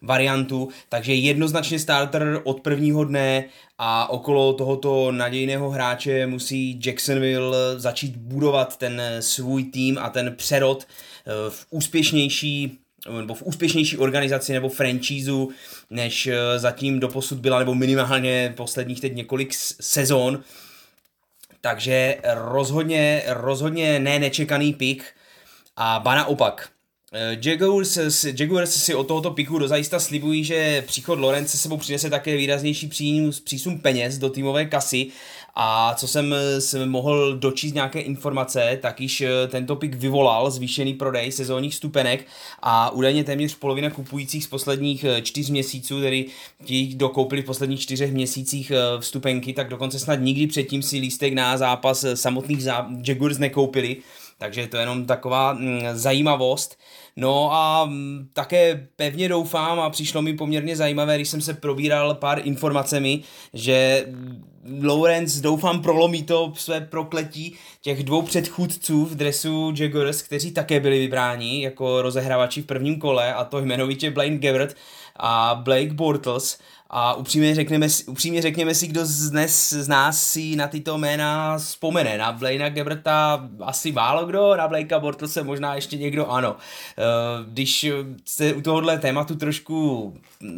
[0.04, 3.46] variantu, takže jednoznačně starter od prvního dne
[3.78, 10.84] a okolo tohoto nadějného hráče musí Jacksonville začít budovat ten svůj tým a ten přerod
[10.84, 12.80] eh, v úspěšnější
[13.12, 15.50] nebo v úspěšnější organizaci nebo franchízu,
[15.90, 20.44] než eh, zatím doposud byla, nebo minimálně posledních teď několik sezon.
[21.62, 25.04] takže rozhodně, rozhodně ne nečekaný pik
[25.76, 26.73] a ba naopak.
[27.16, 27.98] Eh, Jaguars,
[28.40, 32.90] Jaguars si od tohoto piku dozajista slibují, že příchod Lorence sebou přinese také výraznější
[33.44, 35.08] přísun peněz do týmové kasy
[35.56, 40.94] a co jsem, jsem mohl dočíst nějaké informace, tak již eh, tento pik vyvolal zvýšený
[40.94, 42.26] prodej sezónních stupenek
[42.62, 46.26] a údajně téměř polovina kupujících z posledních eh, čtyř měsíců, tedy
[46.66, 51.34] ti, kdo koupili v posledních čtyřech měsících vstupenky, tak dokonce snad nikdy předtím si lístek
[51.34, 52.68] na zápas samotných
[53.08, 53.98] Jaguars nekoupili.
[54.38, 56.78] Takže to je jenom taková mm, zajímavost.
[57.16, 62.16] No a mm, také pevně doufám a přišlo mi poměrně zajímavé, když jsem se probíral
[62.16, 63.24] pár informacemi,
[63.54, 64.06] že
[64.84, 71.00] Lawrence doufám prolomí to své prokletí těch dvou předchůdců v dresu Jaguars, kteří také byli
[71.00, 74.76] vybráni jako rozehrávači v prvním kole a to jmenovitě Blaine Gabbert
[75.16, 76.60] a Blake Bortles
[76.96, 81.58] a upřímně řekněme, upřímně řekněme si, kdo z dnes z nás si na tyto jména
[81.58, 82.18] vzpomene.
[82.18, 86.56] Na Blaina Geberta asi málo kdo, na Blakea se možná ještě někdo ano.
[86.98, 87.04] Eh,
[87.48, 87.92] když
[88.26, 90.14] se u tohohle tématu trošku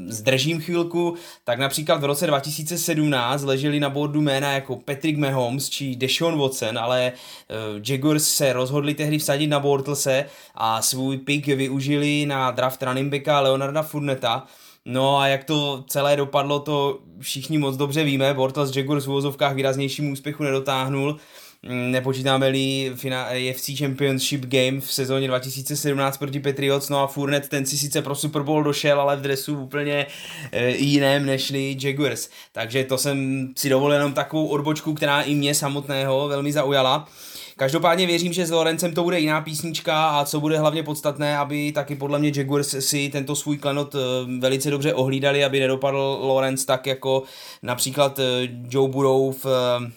[0.08, 5.96] zdržím chvilku, tak například v roce 2017 leželi na bordu jména jako Patrick Mahomes či
[5.96, 7.56] Deshaun Watson, ale eh,
[7.88, 13.40] Jaguars se rozhodli tehdy vsadit na Bortlese a svůj pick využili na draft running backa
[13.40, 14.46] Leonarda Furneta,
[14.86, 18.34] No a jak to celé dopadlo, to všichni moc dobře víme.
[18.34, 21.18] Bortles Jaguars v úvozovkách výraznějšímu úspěchu nedotáhnul.
[21.64, 27.78] Mm, nepočítáme-li AFC Championship Game v sezóně 2017 proti Patriots, no a Fournette ten si
[27.78, 30.06] sice pro Super Bowl došel, ale v dresu úplně
[30.52, 32.30] e, jiném nežli Jaguars.
[32.52, 37.08] Takže to jsem si dovolil jenom takovou odbočku, která i mě samotného velmi zaujala.
[37.58, 41.72] Každopádně věřím, že s Lorencem to bude jiná písnička a co bude hlavně podstatné, aby
[41.72, 44.00] taky podle mě Jaguars si tento svůj klenot eh,
[44.40, 47.24] velice dobře ohlídali, aby nedopadl Lorenz tak jako
[47.64, 48.24] například eh,
[48.70, 49.92] Joe Burrow v eh,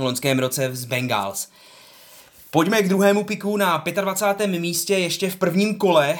[0.00, 1.48] loňském roce z Bengals.
[2.50, 4.46] Pojďme k druhému piku na 25.
[4.60, 6.18] místě ještě v prvním kole.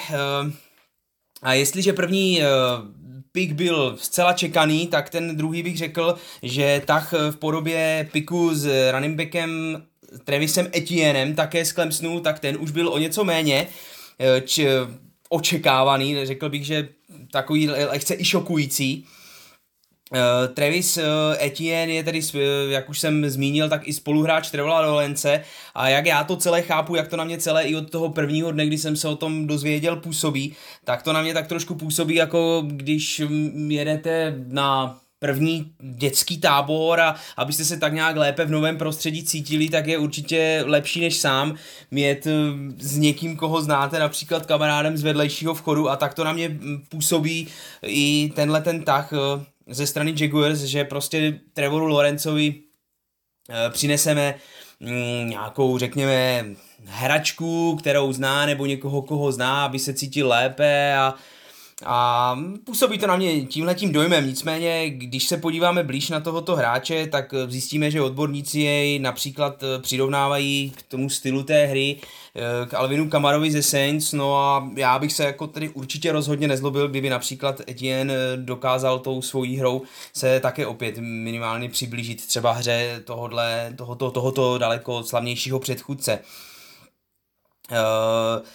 [1.41, 2.41] A jestliže první
[3.31, 8.91] pik byl zcela čekaný, tak ten druhý bych řekl, že tak v podobě piku s
[8.91, 9.83] running backem
[10.23, 13.67] Travisem Etienem také z Clemsonu, tak ten už byl o něco méně
[14.19, 14.67] eh, č,
[15.29, 16.89] očekávaný, řekl bych, že
[17.31, 19.05] takový lehce i šokující.
[20.13, 21.03] Uh, Travis uh,
[21.41, 22.21] Etienne je tedy,
[22.69, 25.43] jak už jsem zmínil, tak i spoluhráč Trevola Rolence
[25.75, 28.51] a jak já to celé chápu, jak to na mě celé i od toho prvního
[28.51, 32.15] dne, kdy jsem se o tom dozvěděl, působí, tak to na mě tak trošku působí,
[32.15, 33.21] jako když
[33.67, 39.69] jedete na první dětský tábor a abyste se tak nějak lépe v novém prostředí cítili,
[39.69, 41.55] tak je určitě lepší než sám
[41.91, 42.31] mít eh,
[42.77, 45.89] s někým, koho znáte, například kamarádem z vedlejšího vchodu.
[45.89, 47.47] A tak to na mě mm, působí
[47.83, 52.55] i tenhle ten tah eh, ze strany Jaguars, že prostě Trevoru Lorencovi
[53.49, 54.35] eh, přineseme
[54.79, 56.45] mm, nějakou, řekněme,
[56.85, 61.15] hračku, kterou zná, nebo někoho, koho zná, aby se cítil lépe a
[61.85, 67.07] a působí to na mě tímhletím dojmem, nicméně, když se podíváme blíž na tohoto hráče,
[67.07, 71.97] tak eh, zjistíme, že odborníci jej například eh, přirovnávají k tomu stylu té hry,
[72.35, 76.47] eh, k Alvinu Kamarovi ze Saints, no a já bych se jako tedy určitě rozhodně
[76.47, 79.81] nezlobil, kdyby například Etienne dokázal tou svojí hrou
[80.13, 86.19] se také opět minimálně přiblížit třeba hře tohodle, tohoto, tohoto daleko slavnějšího předchůdce.
[87.71, 88.45] Uh,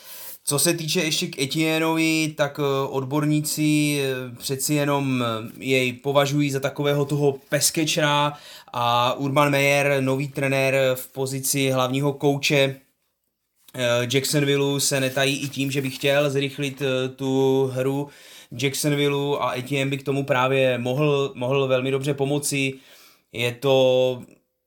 [0.49, 5.27] co se týče ještě k Etienovi, tak eh, odborníci eh, přeci jenom eh,
[5.59, 8.33] jej považují za takového toho peskečera
[8.73, 12.81] a Urban Meyer, nový trenér v pozici hlavního kouče
[14.13, 16.83] Jacksonville se netají i tím, že by chtěl zrychlit
[17.17, 18.09] tu hru
[18.63, 22.75] Jacksonville a Etienne by k tomu právě mohl, mohl velmi dobře pomoci.
[23.33, 24.23] Je to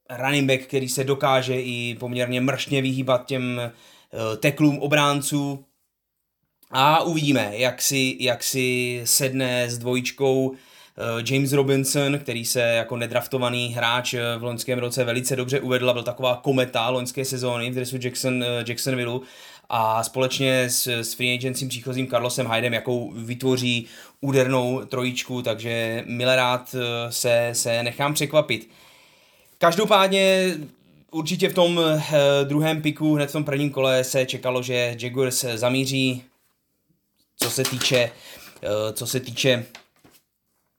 [0.10, 3.72] running back, který se dokáže i poměrně mršně vyhýbat těm
[4.40, 5.66] teklům obránců,
[6.72, 12.98] a uvidíme, jak si, jak si sedne s dvojičkou eh, James Robinson, který se jako
[12.98, 17.72] nedraftovaný hráč eh, v loňském roce velice dobře uvedl a byl taková kometa loňské sezóny
[17.72, 19.20] v dresu Jackson, eh, Jacksonville
[19.70, 23.86] a společně s, s free agencím příchozím Carlosem Hydem, jakou vytvoří
[24.22, 26.76] údernou trojičku, takže milé rád
[27.10, 28.70] se, se nechám překvapit.
[29.58, 30.56] Každopádně
[31.12, 31.82] určitě v tom
[32.44, 36.24] druhém piku, hned v tom prvním kole se čekalo, že Jaguars zamíří
[37.42, 38.12] co se týče,
[38.64, 39.66] eh, co se týče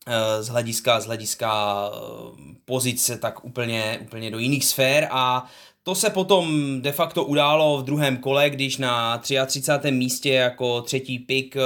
[0.07, 5.47] eh, z hlediska, z hlediska eh, pozice, tak úplně, úplně do jiných sfér a
[5.85, 9.91] to se potom de facto událo v druhém kole, když na 33.
[9.91, 11.57] místě jako třetí pick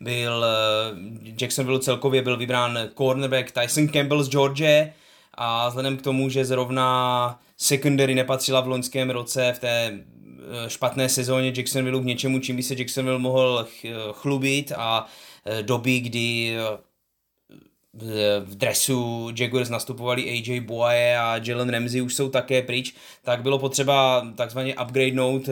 [0.00, 0.44] byl
[1.40, 4.86] Jacksonville celkově byl vybrán cornerback Tyson Campbell z Georgia
[5.34, 10.00] a vzhledem k tomu, že zrovna secondary nepatřila v loňském roce v té
[10.68, 13.68] špatné sezóně Jacksonville k něčemu, čím by se Jacksonville mohl
[14.12, 15.06] chlubit a
[15.62, 16.56] doby, kdy
[18.44, 23.58] v dresu Jaguars nastupovali AJ Boye a Jalen Ramsey už jsou také pryč, tak bylo
[23.58, 25.48] potřeba takzvaně upgradenout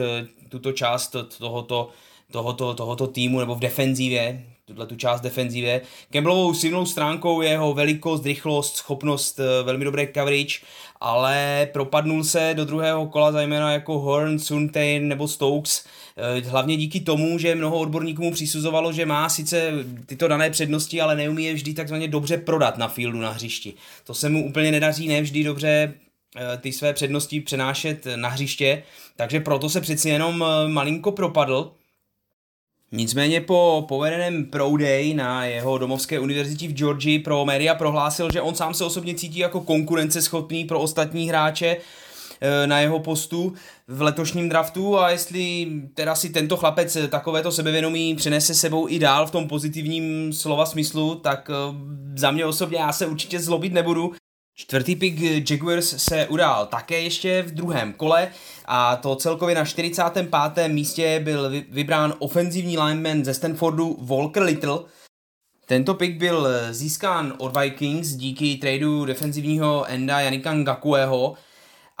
[0.49, 1.89] tuto část tohoto,
[2.31, 5.81] tohoto, tohoto týmu nebo v defenzívě, tuhle tu část defenzívě.
[6.11, 10.59] Campbellovou silnou stránkou je jeho velikost, rychlost, schopnost eh, velmi dobré coverage,
[11.01, 15.85] ale propadnul se do druhého kola zejména jako Horn, Suntain nebo Stokes,
[16.17, 19.71] eh, hlavně díky tomu, že mnoho odborníků mu přisuzovalo, že má sice
[20.05, 23.73] tyto dané přednosti, ale neumí je vždy takzvaně dobře prodat na fieldu, na hřišti.
[24.03, 25.93] To se mu úplně nedaří, ne vždy dobře
[26.35, 28.83] eh, ty své přednosti přenášet na hřiště,
[29.15, 31.71] takže proto se přeci jenom malinko propadl
[32.91, 38.41] Nicméně po povedeném Pro Day na jeho domovské univerzitě v Georgii pro média prohlásil, že
[38.41, 41.77] on sám se osobně cítí jako konkurenceschopný pro ostatní hráče
[42.41, 43.53] eh, na jeho postu
[43.87, 49.27] v letošním draftu a jestli teda si tento chlapec takovéto sebevědomí přinese sebou i dál
[49.27, 51.75] v tom pozitivním slova smyslu, tak eh,
[52.15, 54.13] za mě osobně já se určitě zlobit nebudu.
[54.59, 55.19] Čtvrtý pick
[55.49, 58.31] Jaguars se udál také ještě v druhém kole
[58.65, 60.67] a to celkově na 45.
[60.67, 64.79] místě byl vybrán ofenzivní lineman ze Stanfordu Walker Little.
[65.65, 71.33] Tento pick byl získán od Vikings díky tradu defenzivního enda Janika Ngakueho,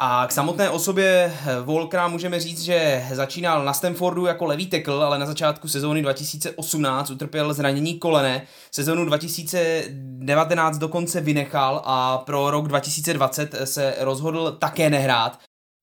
[0.01, 1.33] a k samotné osobě
[1.63, 7.09] Volkra můžeme říct, že začínal na Stanfordu jako levý tackle, ale na začátku sezóny 2018
[7.09, 8.41] utrpěl zranění kolene.
[8.71, 15.39] Sezónu 2019 dokonce vynechal a pro rok 2020 se rozhodl také nehrát.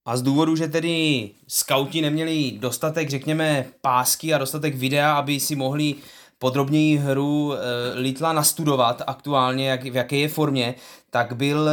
[0.07, 5.57] A z důvodu, že tedy skauti neměli dostatek, řekněme, pásky a dostatek videa, aby si
[5.57, 5.95] mohli
[6.39, 7.59] podrobněji hru e,
[7.95, 10.75] Litla nastudovat aktuálně, jak, v jaké je formě,
[11.11, 11.71] tak byl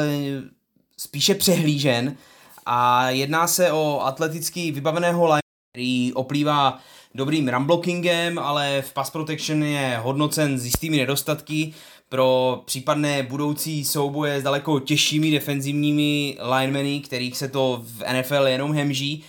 [0.98, 2.18] spíše přehlížen
[2.66, 5.42] a jedná se o atleticky vybaveného line,
[5.74, 6.80] který oplývá
[7.16, 11.74] dobrým rumblockingem, ale v pass protection je hodnocen s jistými nedostatky
[12.10, 18.74] pro případné budoucí souboje s daleko těžšími defenzivními linemeny, kterých se to v NFL jenom
[18.74, 19.24] hemží.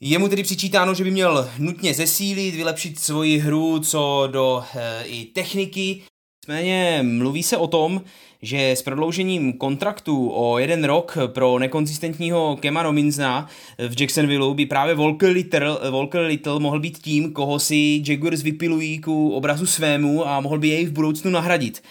[0.00, 5.04] Je mu tedy přičítáno, že by měl nutně zesílit, vylepšit svoji hru co do e,
[5.04, 6.02] i techniky.
[6.48, 8.02] Nicméně mluví se o tom,
[8.42, 13.48] že s prodloužením kontraktu o jeden rok pro nekonzistentního Kema Robinsona
[13.88, 18.98] v Jacksonville by právě Volker Little, Volker Little mohl být tím, koho si Jaguars vypilují
[18.98, 21.82] ku obrazu svému a mohl by jej v budoucnu nahradit.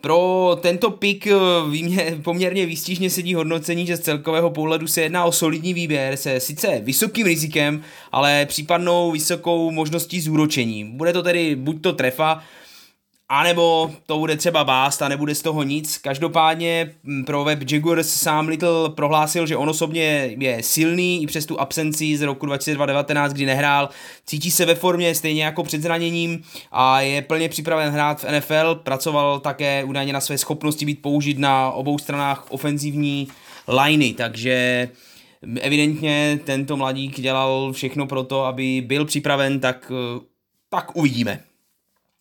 [0.00, 5.32] Pro tento pik eh, poměrně výstižně sedí hodnocení, že z celkového pohledu se jedná o
[5.32, 10.84] solidní výběr se sice vysokým rizikem, ale případnou vysokou možností zúročení.
[10.84, 12.42] Bude to tedy buď to trefa,
[13.34, 15.98] a nebo to bude třeba bást a nebude z toho nic.
[15.98, 21.46] Každopádně mm, pro web Jaguars sám Little prohlásil, že on osobně je silný i přes
[21.46, 23.88] tu absenci z roku 2019, kdy nehrál.
[24.26, 26.42] Cítí se ve formě stejně jako před zraněním
[26.72, 28.74] a je plně připraven hrát v NFL.
[28.74, 33.28] Pracoval také údajně na své schopnosti být použit na obou stranách ofenzivní
[33.68, 34.88] liney, takže
[35.60, 39.92] evidentně tento mladík dělal všechno pro to, aby byl připraven, tak,
[40.70, 41.40] tak uvidíme.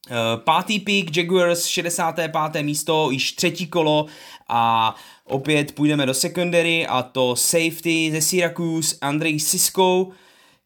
[0.09, 2.63] Eh, pátý pick Jaguars, 65.
[2.63, 4.05] místo, již třetí kolo
[4.49, 10.07] a opět půjdeme do secondary a to safety ze Syracuse Andrej Sisko,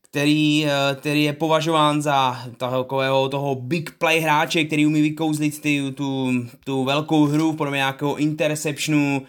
[0.02, 5.92] který, eh, který je považován za takového toho big play hráče, který umí vykouzlit ty,
[5.92, 6.32] tu,
[6.64, 9.22] tu velkou hru v podobě nějakého interceptionu,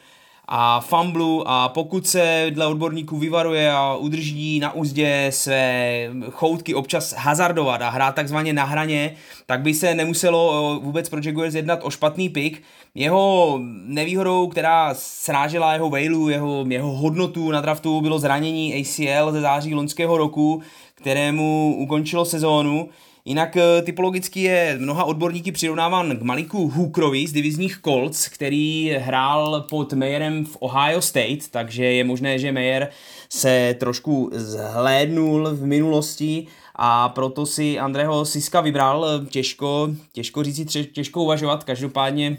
[0.50, 7.12] a fumblu a pokud se dle odborníků vyvaruje a udrží na úzdě své choutky občas
[7.12, 9.14] hazardovat a hrát takzvaně na hraně,
[9.46, 12.62] tak by se nemuselo eh, vůbec pro Jaguars jednat o špatný pick.
[12.94, 19.40] Jeho nevýhodou, která srážela jeho value, jeho, jeho hodnotu na draftu, bylo zranění ACL ze
[19.40, 20.62] září loňského roku,
[20.94, 22.88] kterému ukončilo sezónu.
[23.28, 29.66] Jinak eh, typologicky je mnoha odborníky přirovnáván k Maliku Hookerovi z divizních Colts, který hrál
[29.68, 32.88] pod Mayerem v Ohio State, takže je možné, že Mayer
[33.28, 39.06] se trošku zhlédnul v minulosti a proto si Andreho Siska vybral.
[39.30, 42.36] Těžko, těžko říct, těžko uvažovat, každopádně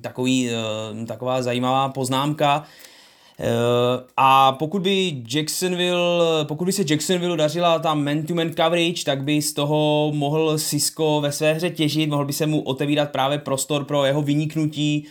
[0.00, 2.64] takový, eh, taková zajímavá poznámka.
[3.38, 3.46] Eh,
[4.16, 9.52] a pokud by Jacksonville, pokud by se Jacksonville dařila ta man-to-man coverage, tak by z
[9.52, 14.04] toho mohl Cisco ve své hře těžit, mohl by se mu otevírat právě prostor pro
[14.04, 15.06] jeho vyniknutí.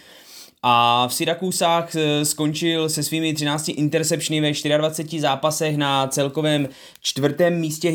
[0.66, 6.70] A v Syrakusách eh, skončil se svými 13 interceptiony ve 24 zápasech na celkovém
[7.02, 7.94] čtvrtém místě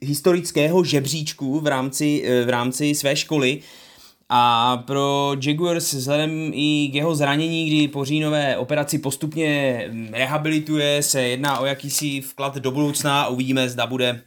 [0.00, 3.60] historického žebříčku v rámci, eh, v rámci své školy.
[4.32, 11.22] A pro Jaguars vzhledem i k jeho zranění, kdy po říjnové operaci postupně rehabilituje, se
[11.22, 14.22] jedná o jakýsi vklad do budoucna a uvidíme, zda bude,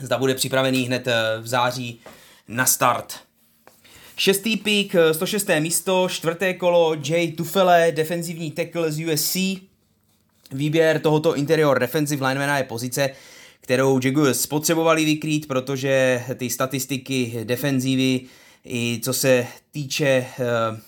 [0.00, 1.08] zda bude připravený hned
[1.40, 2.00] v září
[2.48, 3.14] na start.
[4.16, 5.48] Šestý pík, 106.
[5.60, 9.36] místo, čtvrté kolo, Jay Tufele, defenzivní tackle z USC.
[10.52, 13.10] Výběr tohoto interior defensive linemana je pozice,
[13.60, 18.20] kterou Jaguars potřebovali vykrýt, protože ty statistiky defenzívy,
[18.64, 20.78] i co se týče uh,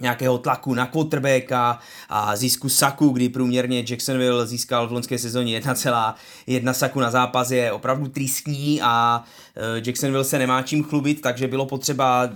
[0.00, 6.72] nějakého tlaku na quarterbacka a zisku saku, kdy průměrně Jacksonville získal v loňské sezóně 1,1
[6.72, 9.24] saku na zápas je opravdu trískní a
[9.56, 12.30] eh, Jacksonville se nemá čím chlubit, takže bylo potřeba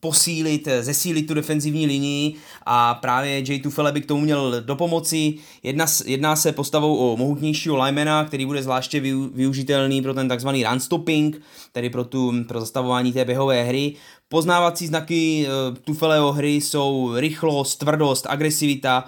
[0.00, 2.34] posílit, eh, zesílit tu defenzivní linii
[2.66, 3.60] a právě J.
[3.60, 5.34] Tufele by k tomu měl do pomoci.
[5.62, 9.00] Jedna, jedná se postavou o mohutnějšího limena, který bude zvláště
[9.32, 11.40] využitelný pro ten takzvaný run stopping,
[11.72, 13.94] tedy pro, tu, pro zastavování té běhové hry.
[14.28, 19.04] Poznávací znaky uh, Tufeleho hry jsou rychlost, tvrdost, agresivita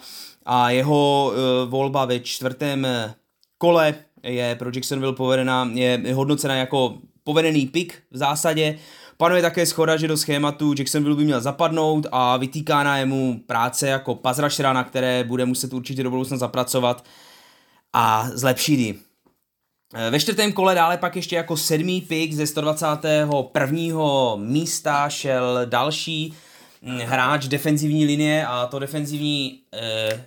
[0.47, 2.87] a jeho uh, volba ve čtvrtém
[3.59, 8.79] kole je pro Jacksonville povedena, je hodnocena jako povedený pick v zásadě.
[9.21, 13.89] Panuje také schoda, že do schématu Jacksonville by měl zapadnout a vytýkána je mu práce
[13.89, 17.05] jako pazrašera, na které bude muset určitě do budoucna zapracovat
[17.93, 18.99] a zlepšit ji.
[20.11, 24.37] Ve čtvrtém kole dále pak ještě jako sedmý pick ze 121.
[24.37, 26.35] místa šel další
[26.83, 29.61] hm, hráč defenzivní linie a to defenzivní
[30.13, 30.21] uh,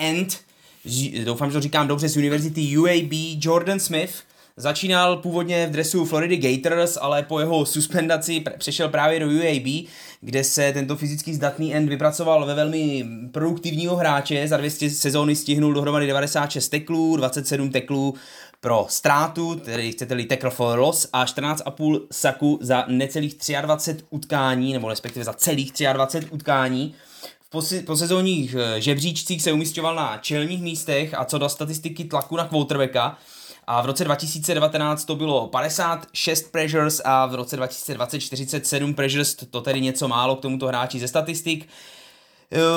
[0.00, 0.40] end,
[1.24, 4.14] doufám, že to říkám dobře, z univerzity UAB Jordan Smith,
[4.56, 9.88] Začínal původně v dresu Florida Gators, ale po jeho suspendaci přešel právě do UAB,
[10.20, 14.48] kde se tento fyzicky zdatný end vypracoval ve velmi produktivního hráče.
[14.48, 18.14] Za 200 sezóny stihnul dohromady 96 teklů, 27 teklů
[18.60, 24.88] pro ztrátu, tedy chcete-li tackle for loss, a 14,5 saku za necelých 23 utkání, nebo
[24.88, 26.94] respektive za celých 23 utkání.
[27.40, 32.44] V posezónních eh, žebříčcích se umistoval na čelních místech a co do statistiky tlaku na
[32.44, 33.18] quarterbacka,
[33.66, 39.60] a v roce 2019 to bylo 56 pressures a v roce 2020 47 pressures, to
[39.60, 41.68] tedy něco málo k tomuto hráči ze statistik.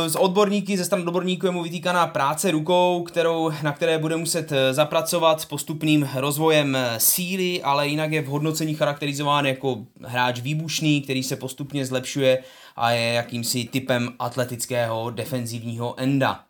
[0.08, 4.52] Z odborníky, ze strany odborníků je mu vytýkaná práce rukou, kterou, na které bude muset
[4.52, 10.40] eh, zapracovat s postupným rozvojem eh, síly, ale jinak je v hodnocení charakterizován jako hráč
[10.40, 12.44] výbušný, který se postupně zlepšuje
[12.76, 16.47] a je jakýmsi typem atletického defenzivního enda.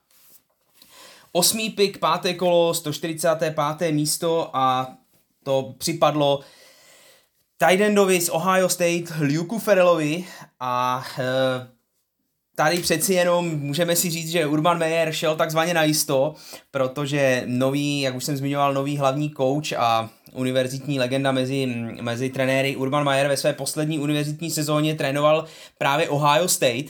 [1.31, 3.91] Osmý pik, páté kolo, 145.
[3.91, 4.93] místo a
[5.43, 6.39] to připadlo
[7.57, 10.25] Tidendovi z Ohio State, Luke Ferrelovi
[10.59, 11.23] a e,
[12.57, 16.35] tady přeci jenom můžeme si říct, že Urban Meyer šel takzvaně na jisto,
[16.71, 21.65] protože nový, jak už jsem zmiňoval, nový hlavní coach a univerzitní legenda mezi,
[22.01, 25.45] mezi trenéry Urban Meyer ve své poslední univerzitní sezóně trénoval
[25.77, 26.85] právě Ohio State,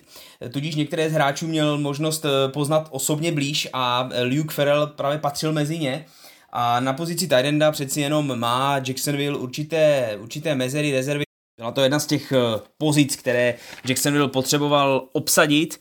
[0.51, 5.53] tudíž některé z hráčů měl možnost eh, poznat osobně blíž a Luke Farrell právě patřil
[5.53, 6.05] mezi ně.
[6.49, 11.26] A na pozici Tyrenda přeci jenom má Jacksonville určité, určité mezery, rezervy.
[11.57, 12.37] Byla to jedna z těch eh,
[12.77, 13.53] pozic, které
[13.87, 15.79] Jacksonville potřeboval obsadit.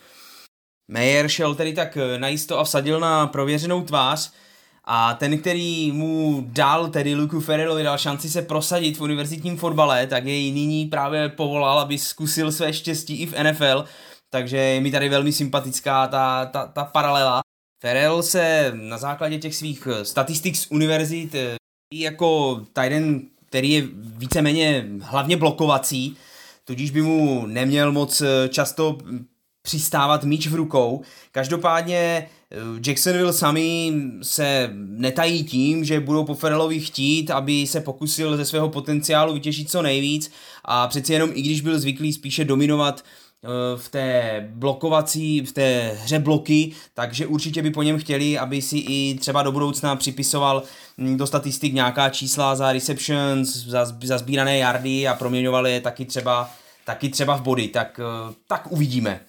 [0.90, 4.32] Mayer šel tedy tak eh, najisto a vsadil na prověřenou tvář,
[4.88, 10.06] a ten, který mu dal, tedy Luku Ferrelovi, dal šanci se prosadit v univerzitním fotbale,
[10.06, 13.84] tak jej nyní právě povolal, aby zkusil své štěstí i v NFL,
[14.30, 17.40] takže je mi tady velmi sympatická ta, ta, ta paralela.
[17.82, 21.56] Ferrell se na základě těch svých statistik z univerzit eh,
[21.94, 23.22] jako Tyden,
[23.56, 26.16] který je víceméně hlavně blokovací,
[26.64, 28.98] tudíž by mu neměl moc eh, často
[29.62, 31.02] přistávat míč v rukou.
[31.32, 33.92] Každopádně eh, Jacksonville sami
[34.22, 39.70] se netají tím, že budou po Ferrelovi chtít, aby se pokusil ze svého potenciálu vytěžit
[39.70, 40.30] co nejvíc
[40.64, 43.25] a přeci jenom i když byl zvyklý spíše dominovat eh,
[43.76, 48.78] v té blokovací, v té hře bloky, takže určitě by po něm chtěli, aby si
[48.78, 50.62] i třeba do budoucna připisoval
[50.98, 56.04] hm, do statistik nějaká čísla za receptions, za, za sbírané yardy a proměňovali je taky
[56.04, 56.50] třeba,
[56.84, 59.20] taky třeba v body, tak, eh, tak uvidíme.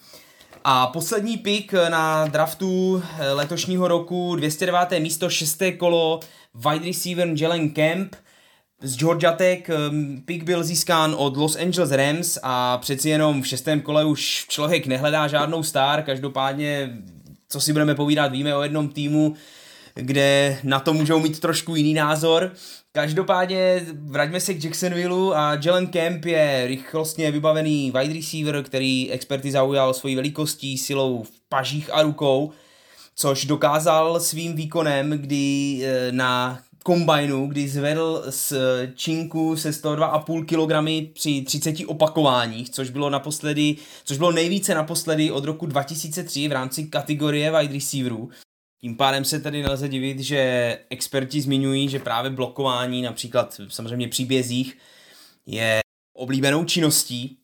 [0.64, 5.00] A poslední pick na draftu eh, letošního roku, 209.
[5.00, 5.62] místo, 6.
[5.78, 6.20] kolo,
[6.56, 8.16] wide receiver Jalen Camp
[8.82, 9.70] z Georgia Tech.
[9.70, 14.46] Ehm, pick byl získán od Los Angeles Rams a přeci jenom v šestém kole už
[14.48, 16.98] člověk nehledá žádnou star, každopádně,
[17.50, 19.36] co si budeme povídat, víme o jednom týmu,
[19.96, 22.52] kde na to můžou mít trošku jiný názor.
[22.92, 29.52] Každopádně vraťme se k Jacksonvilleu a Jalen Camp je rychlostně vybavený wide receiver, který experty
[29.52, 32.52] zaujal svojí velikostí, silou v pažích a rukou,
[33.16, 38.54] což dokázal svým výkonem, kdy eh, na kombajnu, kdy zvedl z
[38.96, 45.46] činku se 102,5 kg při 30 opakováních, což bylo naposledy, což bylo nejvíce naposledy od
[45.46, 48.30] roku 2003 v rámci kategorie wide receiverů.
[48.82, 54.78] Tím pádem se tedy nelze divit, že experti zmiňují, že právě blokování, například samozřejmě příbězích,
[55.46, 55.80] je
[56.14, 57.38] oblíbenou činností.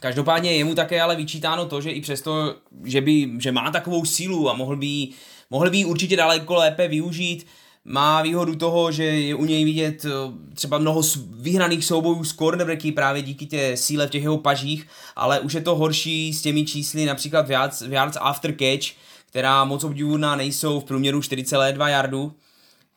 [0.00, 4.04] Každopádně je mu také ale vyčítáno to, že i přesto, že, by, že má takovou
[4.04, 5.08] sílu a mohl by,
[5.50, 7.46] mohl by určitě daleko lépe využít,
[7.84, 10.10] má výhodu toho, že je u něj vidět eh,
[10.54, 15.40] třeba mnoho vyhraných soubojů s cornerbacky právě díky té síle v těch jeho pažích, ale
[15.40, 19.64] už je to horší s těmi čísly například v yards, v yards after catch, která
[19.64, 22.32] moc obdivuhodná nejsou v průměru 4,2 yardu.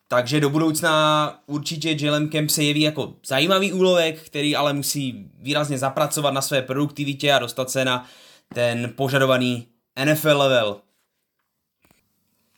[0.08, 5.78] Takže do budoucna určitě Jalen Kemp se jeví jako zajímavý úlovek, který ale musí výrazně
[5.78, 8.06] zapracovat na své produktivitě a dostat se na
[8.54, 9.68] ten požadovaný
[10.06, 10.78] NFL level.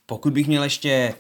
[0.06, 1.14] Pokud bych měl ještě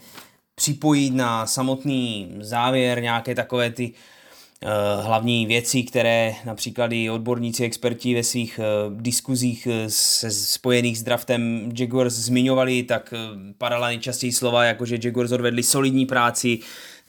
[0.60, 8.16] připojit na samotný závěr nějaké takové ty uh, hlavní věci, které například i odborníci, experti
[8.16, 13.14] ve svých uh, diskuzích uh, se spojených s draftem Jaguars zmiňovali, tak
[13.58, 16.60] padala nejčastěji slova, jako že Jaguars odvedli solidní práci,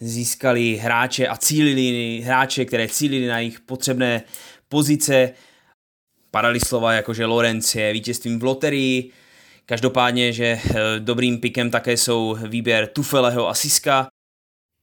[0.01, 4.23] získali hráče a cílili hráče, které cílili na jejich potřebné
[4.69, 5.31] pozice.
[6.31, 9.11] Padaly slova jako, že Lorenz je vítězstvím v loterii,
[9.71, 14.09] Každopádně, že eh, dobrým pikem také jsou výběr Tufeleho a Siska.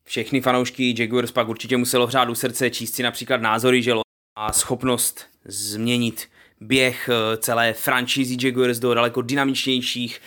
[0.06, 3.94] Všechny fanoušky Jaguars pak určitě muselo hřát u srdce číst si například názory, že
[4.40, 6.28] má schopnost změnit
[6.62, 10.22] běh eh, celé franšízy Jaguars do daleko dynamičnějších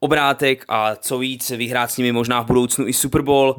[0.00, 3.56] obrátek a co víc vyhrát s nimi možná v budoucnu i Super Bowl.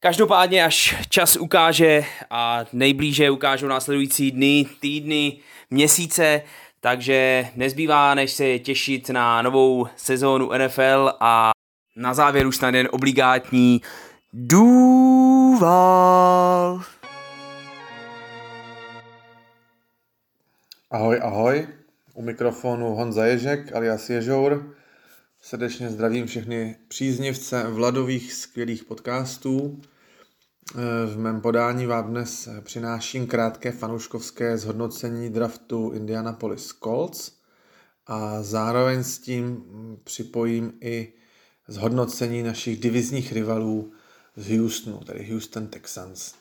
[0.00, 5.38] Každopádně až čas ukáže a nejblíže ukážou následující dny, týdny,
[5.70, 6.42] měsíce,
[6.82, 11.50] takže nezbývá, než se těšit na novou sezónu NFL a
[11.96, 13.80] na závěr už snad jen obligátní
[14.32, 15.72] Duval.
[20.90, 21.68] Ahoj, ahoj.
[22.14, 24.74] U mikrofonu Honza Ježek alias Ježour.
[25.40, 29.80] Srdečně zdravím všechny příznivce vladových skvělých podcastů.
[31.06, 37.32] V mém podání vám dnes přináším krátké fanouškovské zhodnocení draftu Indianapolis Colts
[38.06, 39.64] a zároveň s tím
[40.04, 41.12] připojím i
[41.68, 43.92] zhodnocení našich divizních rivalů
[44.36, 46.34] z Houstonu, tedy Houston Texans.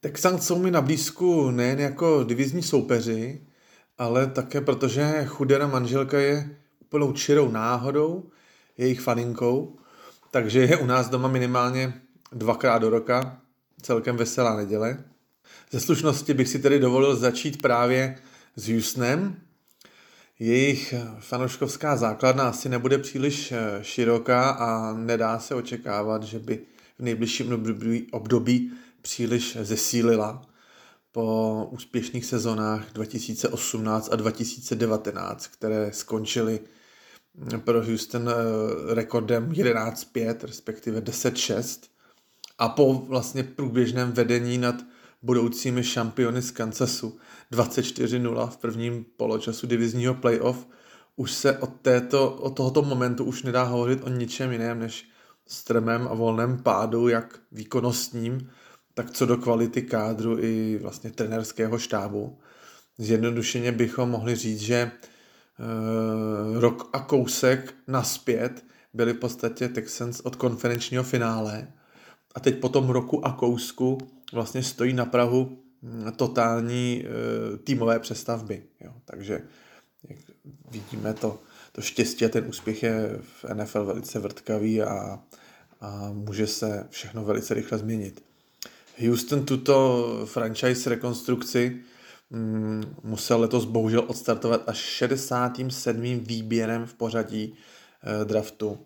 [0.00, 3.46] Texans jsou mi na blízku nejen jako divizní soupeři,
[3.98, 8.30] ale také protože chudera manželka je úplnou čirou náhodou,
[8.78, 9.78] jejich faninkou,
[10.30, 12.01] takže je u nás doma minimálně
[12.32, 13.40] dvakrát do roka,
[13.82, 15.04] celkem veselá neděle.
[15.70, 18.18] Ze slušnosti bych si tedy dovolil začít právě
[18.56, 19.36] s Houstonem.
[20.38, 26.60] Jejich fanouškovská základna asi nebude příliš eh, široká a nedá se očekávat, že by
[26.98, 27.64] v nejbližším
[28.12, 28.72] období,
[29.02, 30.42] příliš zesílila
[31.12, 36.60] po úspěšných sezonách 2018 a 2019, které skončily
[37.64, 41.91] pro Houston eh, rekordem 11-5, respektive 10-6
[42.58, 44.74] a po vlastně průběžném vedení nad
[45.22, 47.18] budoucími šampiony z Kansasu
[47.52, 50.66] 24-0 v prvním poločasu divizního playoff
[51.16, 55.08] už se od, této, od tohoto momentu už nedá hovořit o ničem jiném než
[55.46, 58.50] strmém a volném pádu, jak výkonnostním,
[58.94, 62.38] tak co do kvality kádru i vlastně trenerského štábu.
[62.98, 64.90] Zjednodušeně bychom mohli říct, že e,
[66.60, 71.68] rok a kousek naspět byli v podstatě Texans od konferenčního finále
[72.34, 73.98] a teď po tom roku a kousku
[74.32, 78.62] vlastně stojí na Prahu mm, totální e, týmové přestavby.
[78.80, 78.92] Jo.
[79.04, 79.40] Takže
[80.08, 80.18] jak
[80.70, 81.38] vidíme, to,
[81.72, 85.18] to štěstí a ten úspěch je v NFL velice vrtkavý a,
[85.80, 88.24] a může se všechno velice rychle změnit.
[89.06, 91.80] Houston tuto franchise rekonstrukci
[92.30, 96.02] mm, musel letos bohužel odstartovat až 67.
[96.20, 97.54] výběrem v pořadí
[98.02, 98.78] e, draftu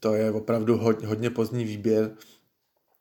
[0.00, 2.10] to je opravdu hodně, hodně pozdní výběr.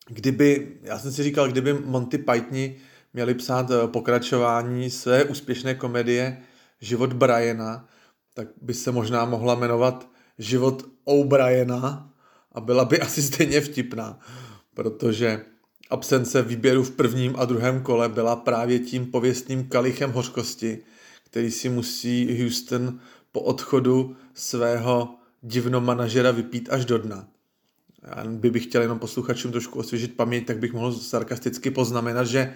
[0.09, 2.77] Kdyby, já jsem si říkal, kdyby Monty Pythoni
[3.13, 6.37] měli psát eh, pokračování své úspěšné komedie
[6.81, 7.87] Život Briana,
[8.33, 12.13] tak by se možná mohla jmenovat Život O'Briena
[12.51, 14.19] a byla by asi stejně vtipná,
[14.73, 15.41] protože
[15.89, 20.79] absence výběru v prvním a druhém kole byla právě tím pověstným kalichem hořkosti,
[21.23, 22.99] který si musí Houston
[23.31, 27.27] po odchodu svého divno manažera vypít až do dna.
[28.03, 32.53] Já by bych chtěl jenom posluchačům trošku osvěžit paměť, tak bych mohl sarkasticky poznamenat, že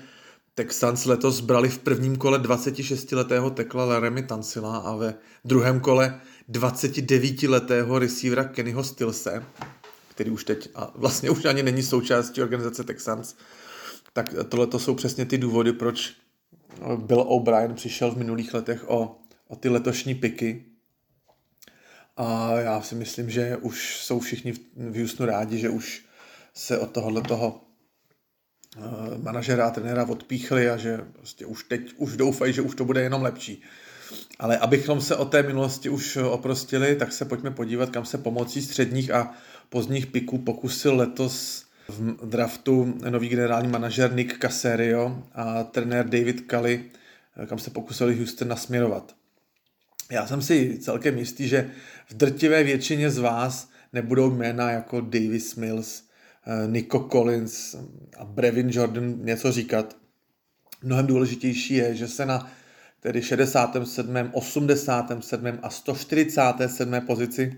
[0.55, 5.15] Texans letos brali v prvním kole 26-letého tekla Laremy Tansila a ve
[5.45, 9.43] druhém kole 29-letého receivera Kennyho Stilse.
[10.09, 13.35] který už teď a vlastně už ani není součástí organizace Texans,
[14.13, 16.13] tak tohle to jsou přesně ty důvody, proč
[16.95, 20.65] Bill O'Brien přišel v minulých letech o, o ty letošní piky.
[22.17, 26.05] A já si myslím, že už jsou všichni v Houstonu rádi, že už
[26.53, 27.61] se od tohohle toho
[28.77, 28.81] eh,
[29.17, 33.01] manažera a trenéra odpíchli a že prostě už teď už doufají, že už to bude
[33.01, 33.63] jenom lepší.
[34.39, 38.61] Ale abychom se o té minulosti už oprostili, tak se pojďme podívat, kam se pomocí
[38.61, 39.33] středních a
[39.69, 46.85] pozdních piků pokusil letos v draftu nový generální manažer Nick Caserio a trenér David Cully,
[47.47, 49.15] kam se pokusili Houston nasměrovat.
[50.11, 51.71] Já jsem si celkem jistý, že
[52.09, 56.03] v drtivé většině z vás nebudou jména jako Davis Mills,
[56.47, 57.75] eh, Nico Collins
[58.17, 59.97] a Brevin Jordan něco říkat.
[60.83, 62.51] Mnohem důležitější je, že se na
[62.99, 65.59] tedy 67., 87.
[65.61, 67.01] a 147.
[67.01, 67.57] pozici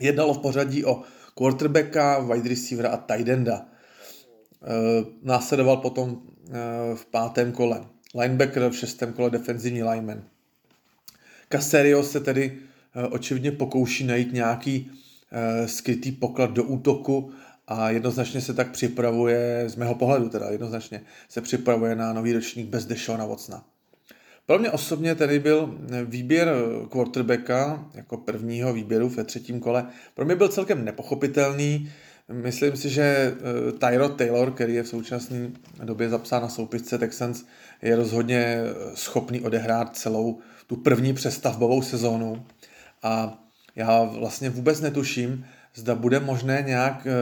[0.00, 1.02] jednalo v pořadí o
[1.34, 3.66] quarterbacka, wide receivera a tight enda.
[4.62, 10.24] Eh, následoval potom eh, v pátém kole linebacker, v šestém kole defenzivní lineman.
[11.52, 12.58] Caserio se tedy
[12.94, 14.90] eh, očividně pokouší najít nějaký
[15.66, 17.30] skrytý poklad do útoku
[17.68, 22.68] a jednoznačně se tak připravuje, z mého pohledu teda jednoznačně, se připravuje na nový ročník
[22.68, 23.64] bez Deshona Watsona.
[24.46, 26.54] Pro mě osobně tedy byl výběr
[26.88, 29.86] quarterbacka jako prvního výběru ve třetím kole.
[30.14, 31.90] Pro mě byl celkem nepochopitelný.
[32.32, 35.50] Myslím si, že eh, Tyro Taylor, který je v současné
[35.84, 37.44] době zapsán na soupisce Texans,
[37.82, 40.38] je rozhodně eh, schopný odehrát celou
[40.72, 42.46] tu první přestavbovou sezónu.
[43.02, 43.38] A
[43.76, 45.44] já vlastně vůbec netuším,
[45.74, 47.12] zda bude možné nějak eh,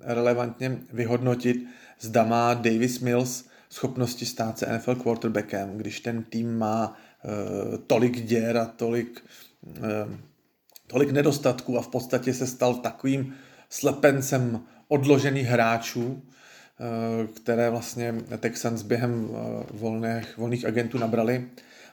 [0.00, 1.66] relevantně vyhodnotit,
[2.00, 8.20] zda má Davis Mills schopnosti stát se NFL quarterbackem, když ten tým má uh, tolik
[8.20, 9.24] děr a tolik,
[9.62, 10.14] uh,
[10.86, 13.34] tolik nedostatků a v podstatě se stal takovým
[13.68, 16.22] slepencem odložených hráčů,
[17.36, 19.28] které vlastně Texans během
[19.70, 21.48] volných, volných agentů nabrali.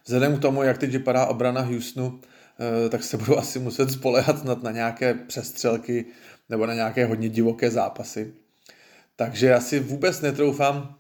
[0.08, 2.20] Vzhledem k tomu, jak teď vypadá obrana Houstonu,
[2.90, 6.06] tak se budou asi muset spolehat snad na nějaké přestřelky
[6.50, 8.34] nebo na nějaké hodně divoké zápasy.
[9.16, 10.96] Takže asi vůbec netroufám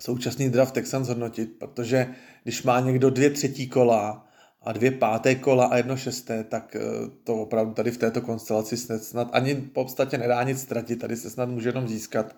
[0.00, 4.26] současný draft Texans hodnotit, protože když má někdo dvě třetí kola
[4.62, 6.80] a dvě páté kola a jedno šesté, tak eh,
[7.24, 11.30] to opravdu tady v této konstelaci snad ani v podstatě nedá nic ztratit, tady se
[11.30, 12.36] snad může jenom získat.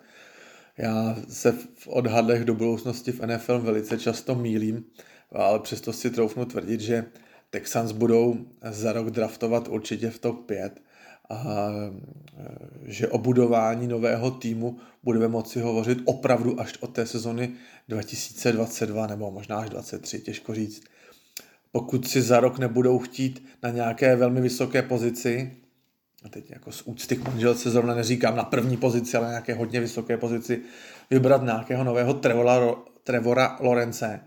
[0.77, 4.85] Já se v odhadech do budoucnosti v NFL velice často mílím,
[5.31, 7.05] ale přesto si troufnu tvrdit, že
[7.49, 8.35] Texans budou
[8.71, 10.81] za rok draftovat určitě v top 5
[11.29, 17.53] a e, že o budování nového týmu budeme moci hovořit opravdu až od té sezony
[17.87, 20.83] 2022 nebo možná až 2023, těžko říct.
[21.71, 25.51] Pokud si za rok nebudou chtít na nějaké velmi vysoké pozici,
[26.25, 29.53] a teď jako z úcty k manželce zrovna neříkám na první pozici, ale na nějaké
[29.53, 30.61] hodně vysoké pozici,
[31.09, 34.19] vybrat nějakého nového Trevora, Trevora Lorence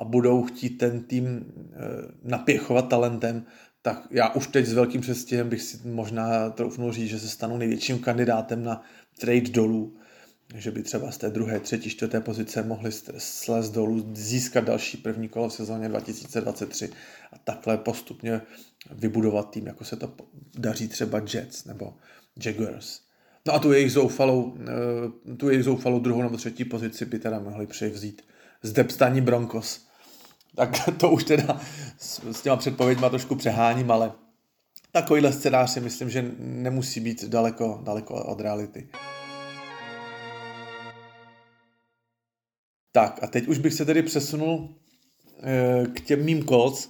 [0.00, 1.82] a budou chtít ten tým e,
[2.22, 3.44] napěchovat talentem,
[3.82, 7.56] tak já už teď s velkým přestihem bych si možná troufnul říct, že se stanu
[7.56, 8.82] největším kandidátem na
[9.20, 9.96] trade dolů,
[10.54, 15.28] že by třeba z té druhé, třetí, čtvrté pozice mohli slez dolů, získat další první
[15.28, 16.90] kolo v sezóně 2023
[17.32, 18.40] a takhle postupně
[18.90, 20.12] vybudovat tým, jako se to
[20.58, 21.94] daří třeba Jets nebo
[22.44, 23.00] Jaguars.
[23.46, 27.38] No a tu jejich zoufalou, eh, tu jejich zoufalou druhou nebo třetí pozici by teda
[27.38, 28.22] mohli převzít
[28.62, 29.89] z Depstaní Broncos
[30.56, 30.70] tak
[31.00, 31.60] to už teda
[31.98, 34.12] s, s těma předpověďma trošku přeháním, ale
[34.92, 38.88] takovýhle scénář si myslím, že nemusí být daleko, daleko od reality.
[42.92, 44.74] Tak a teď už bych se tedy přesunul
[45.42, 46.88] e, k těm mým Colts.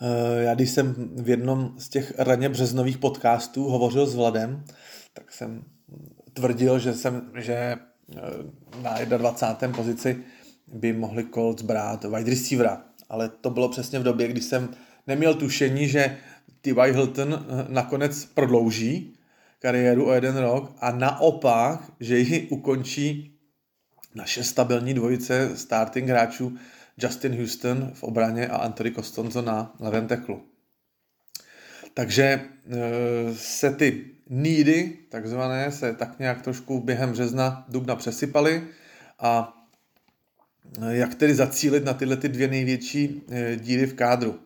[0.00, 4.64] E, já když jsem v jednom z těch raně březnových podcastů hovořil s Vladem,
[5.12, 5.64] tak jsem
[6.32, 7.78] tvrdil, že jsem, že e,
[8.82, 9.76] na 21.
[9.76, 10.24] pozici
[10.66, 12.82] by mohli Colts brát wide receivera.
[13.08, 14.68] Ale to bylo přesně v době, kdy jsem
[15.06, 16.16] neměl tušení, že
[16.60, 16.92] T.Y.
[16.92, 19.16] Hilton eh, nakonec prodlouží
[19.58, 23.38] kariéru o jeden rok a naopak, že ji ukončí
[24.14, 26.56] naše stabilní dvojice starting hráčů
[26.98, 30.42] Justin Houston v obraně a Anthony Costonzo na levém teklu.
[31.94, 38.68] Takže eh, se ty needy, takzvané, se tak nějak trošku během března, dubna přesypaly
[39.18, 39.55] a
[40.88, 44.40] jak tedy zacílit na tyhle ty dvě největší eh, díry v kádru.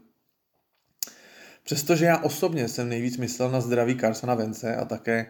[1.62, 5.26] Přestože já osobně jsem nejvíc myslel na zdraví Carsona Vence a také,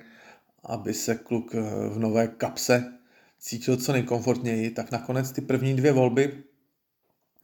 [0.64, 2.92] aby se kluk eh, v nové kapse
[3.38, 6.42] cítil co nejkomfortněji, tak nakonec ty první dvě volby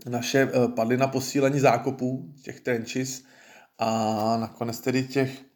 [0.08, 3.22] naše eh, padly na posílení zákopů, těch trenches
[3.78, 5.46] a nakonec tedy těch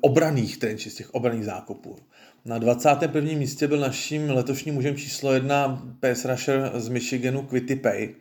[0.00, 1.98] obraných trenčí, z těch obraných zákopů.
[2.46, 3.38] Na 21.
[3.38, 8.14] místě byl naším letošním mužem číslo jedna pass rusher z Michiganu Quitty Pay.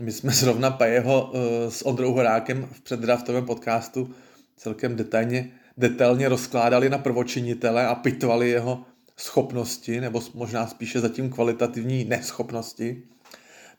[0.00, 1.32] My jsme zrovna Pajeho
[1.68, 4.10] s Ondrou Horákem v předdraftovém podcastu
[4.56, 8.84] celkem detailně, detailně rozkládali na prvočinitele a pitvali jeho
[9.16, 13.02] schopnosti, nebo možná spíše zatím kvalitativní neschopnosti.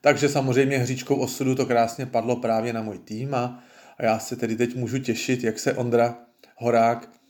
[0.01, 3.63] Takže samozřejmě hříčkou osudu to krásně padlo právě na můj tým a,
[3.97, 6.15] a já se tedy teď můžu těšit, jak se Ondra
[6.55, 7.20] Horák,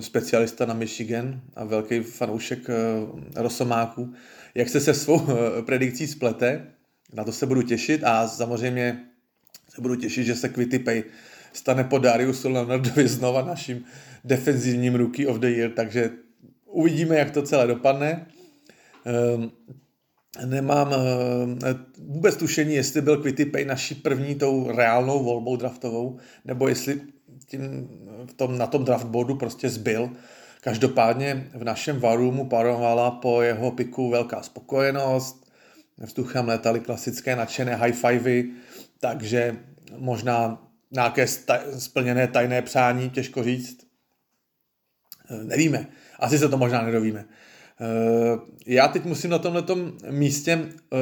[0.00, 4.12] specialista na Michigan a velký fanoušek eh, Rosomáků,
[4.54, 6.66] jak se se svou eh, predikcí splete.
[7.14, 9.04] Na to se budu těšit a samozřejmě
[9.74, 10.48] se budu těšit, že se
[10.84, 11.04] Pay
[11.52, 13.84] stane po Dariusu Leonardovi znova naším
[14.24, 16.10] defenzivním rookie of the year, takže
[16.66, 18.26] uvidíme, jak to celé dopadne.
[19.04, 19.50] Ehm,
[20.46, 20.94] nemám
[21.98, 23.22] vůbec tušení, jestli byl
[23.52, 27.00] Pay naší první tou reálnou volbou draftovou, nebo jestli
[27.46, 27.88] tím,
[28.26, 30.10] v tom, na tom draftboardu prostě zbyl.
[30.60, 35.52] Každopádně v našem varumu parovala po jeho piku velká spokojenost,
[35.98, 38.50] vzduchem letali klasické nadšené high fivey,
[39.00, 39.56] takže
[39.96, 41.26] možná nějaké
[41.78, 43.86] splněné tajné přání, těžko říct.
[45.42, 45.86] Nevíme.
[46.18, 47.24] Asi se to možná nedovíme.
[47.82, 49.78] Eh, já teď musím na tomto
[50.10, 50.96] místě eh,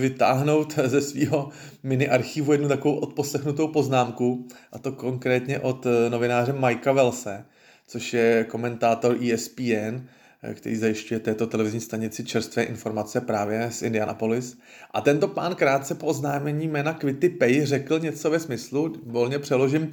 [0.00, 1.48] vytáhnout ze svého
[1.82, 7.44] mini archivu jednu takovou odposlechnutou poznámku, a to konkrétně od novináře Mikea Velse,
[7.86, 10.06] což je komentátor ESPN,
[10.54, 14.58] který zajišťuje této televizní stanici čerstvé informace právě z Indianapolis.
[14.90, 19.90] A tento pán krátce po oznámení jména Quitty Pay řekl něco ve smyslu, volně přeložím,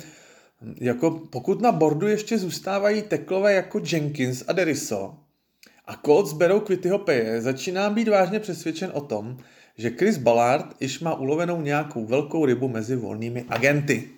[0.81, 5.24] jako pokud na bordu ještě zůstávají teklové jako Jenkins a Deriso
[5.87, 9.37] a Colts berou Quittyho Paye, začínám být vážně přesvědčen o tom,
[9.77, 14.09] že Chris Ballard již má ulovenou nějakou velkou rybu mezi volnými agenty.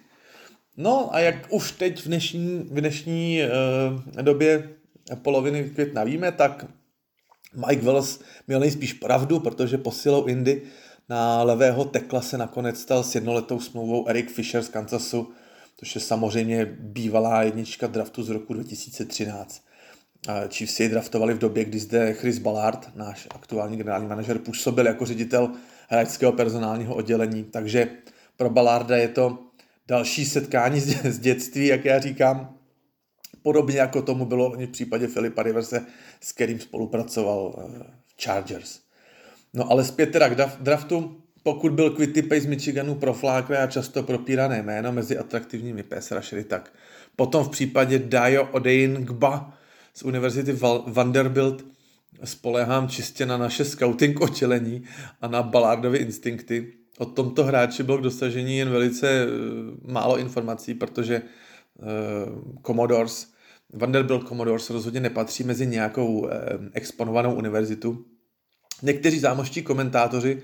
[0.77, 4.69] No a jak už teď v dnešní, v dnešní uh, době
[5.15, 6.65] poloviny května víme, tak
[7.67, 10.61] Mike Wells měl nejspíš pravdu, protože posilou Indy
[11.09, 15.31] na levého tekla se nakonec stal s jednoletou smlouvou Eric Fisher z Kansasu,
[15.77, 19.66] což je samozřejmě bývalá jednička draftu z roku 2013.
[20.49, 25.05] Chiefs jej draftovali v době, kdy zde Chris Ballard, náš aktuální generální manažer, působil jako
[25.05, 25.51] ředitel
[25.89, 27.89] hráčského personálního oddělení, takže
[28.37, 29.39] pro Ballarda je to
[29.87, 32.57] další setkání z dětství, jak já říkám,
[33.47, 35.85] Podobně jako tomu bylo v případě Filipa Riverse,
[36.21, 38.79] s kterým spolupracoval eh, v Chargers.
[39.53, 41.21] No ale zpět teda k draftu.
[41.43, 46.13] Pokud byl Quitty Pay z Michiganu profláklé a často propírané jméno mezi atraktivními pass
[46.47, 46.73] tak
[47.15, 49.56] potom v případě Dio Odeyingba
[49.97, 51.65] z Univerzity Vanderbilt
[52.23, 54.83] spolehám čistě na naše scouting očelení
[55.21, 56.73] a na Ballardovy instinkty.
[56.97, 59.27] O tomto hráči bylo k dosažení jen velice eh,
[59.91, 61.85] málo informací, protože uh,
[62.65, 63.27] Commodores
[63.73, 66.39] Vanderbilt Commodores rozhodně nepatří mezi nějakou eh,
[66.73, 68.05] exponovanou univerzitu.
[68.81, 70.41] Někteří zámoští komentátoři,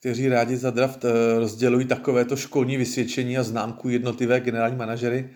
[0.00, 5.30] kteří rádi za draft eh, rozdělují takovéto školní vysvědčení a známku jednotlivé generální manažery,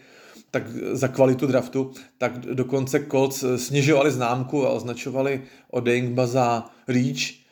[0.54, 7.42] tak za kvalitu draftu, tak dokonce Colts snižovali známku a označovali Odengba za reach,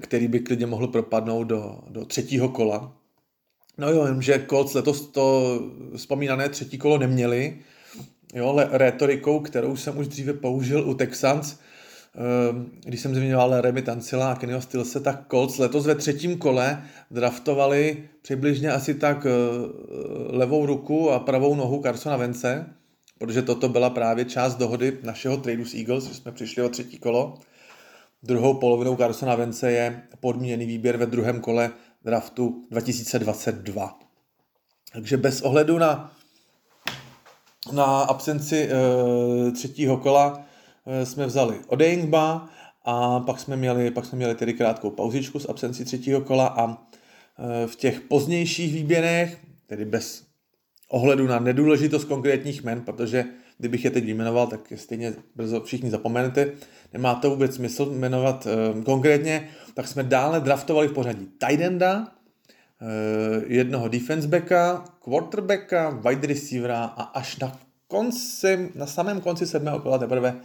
[0.00, 2.96] který by klidně mohl propadnout do, do třetího kola.
[3.78, 5.60] No jo, jenže Colts letos to
[5.96, 7.60] vzpomínané třetí kolo neměli,
[8.34, 11.56] jo, retorikou, kterou jsem už dříve použil u Texans,
[12.84, 18.08] když jsem zmiňoval Remy Tancila a Kennyho Stilse, tak Colts letos ve třetím kole draftovali
[18.22, 19.30] přibližně asi tak eh,
[20.36, 22.66] levou ruku a pravou nohu Carsona Vence,
[23.18, 26.98] protože toto byla právě část dohody našeho tradu s Eagles, že jsme přišli o třetí
[26.98, 27.38] kolo.
[28.22, 31.70] Druhou polovinou Carsona Vence je podmíněný výběr ve druhém kole
[32.04, 33.98] draftu 2022.
[34.92, 36.12] Takže bez ohledu na
[37.72, 40.44] na absenci e, třetího kola
[41.04, 42.48] jsme vzali Odejngba
[42.84, 46.70] a pak jsme měli, pak jsme měli tedy krátkou pauzičku s absencí třetího kola a
[46.72, 50.24] e, v těch pozdějších výběrech, tedy bez
[50.88, 53.24] ohledu na nedůležitost konkrétních men, protože
[53.58, 56.52] kdybych je teď vyjmenoval, tak stejně brzo všichni zapomenete,
[56.92, 62.14] nemá to vůbec smysl jmenovat e, konkrétně, tak jsme dále draftovali v pořadí Tidenda,
[62.84, 67.58] Eh, jednoho defense backa, quarterbacka, wide receivera a až na,
[67.88, 70.40] konci, na samém konci sedmého kola teprve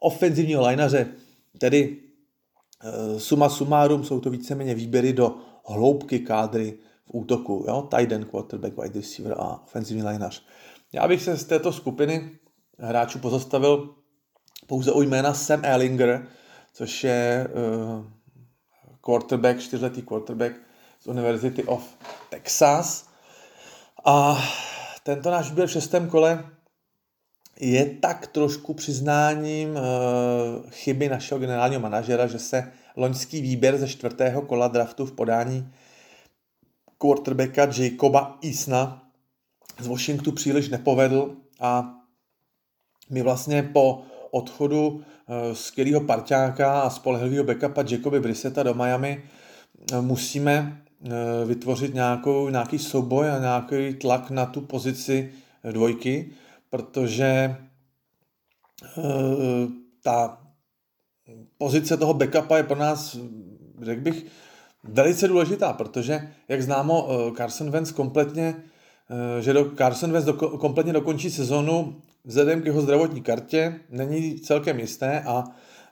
[0.00, 1.06] ofenzivního lineaře,
[1.58, 1.96] tedy
[2.84, 5.36] uh, suma sumárum jsou to víceméně výběry do
[5.66, 7.88] hloubky kádry v útoku, jo?
[7.96, 10.42] tight end, quarterback, wide receiver a ofenzivní lineař.
[10.92, 12.30] Já bych se z této skupiny
[12.78, 13.94] hráčů pozastavil
[14.66, 16.26] pouze u jména Sam Ellinger,
[16.72, 18.04] což je uh,
[19.00, 20.54] quarterback, čtyřletý quarterback,
[21.06, 21.96] University of
[22.30, 23.08] Texas.
[24.04, 24.38] A
[25.02, 26.44] tento náš výběr v šestém kole
[27.60, 29.78] je tak trošku přiznáním
[30.70, 35.72] chyby našeho generálního manažera, že se loňský výběr ze čtvrtého kola draftu v podání
[36.98, 39.02] quarterbacka Jacoba Isna
[39.80, 41.94] z Washingtonu příliš nepovedl a
[43.10, 49.22] my vlastně po odchodu eh, skvělého parťáka a spolehlivého backupa Jacoby Brisseta do Miami
[49.92, 51.10] eh, musíme eh,
[51.44, 55.32] vytvořit nějakou, nějaký souboj a nějaký tlak na tu pozici
[55.72, 56.30] dvojky,
[56.70, 57.56] protože
[60.02, 60.42] ta
[61.58, 63.16] pozice toho backupa je pro nás,
[63.82, 64.26] řekl bych,
[64.84, 68.54] velice důležitá, protože, jak známo, Carson Wentz kompletně,
[69.40, 74.80] že do Carson Wentz do, kompletně dokončí sezonu vzhledem k jeho zdravotní kartě není celkem
[74.80, 75.44] jisté a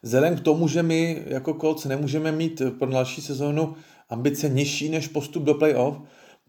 [0.02, 3.74] vzhledem k tomu, že my jako Colts nemůžeme mít pro další sezónu
[4.08, 5.98] ambice nižší než postup do playoff,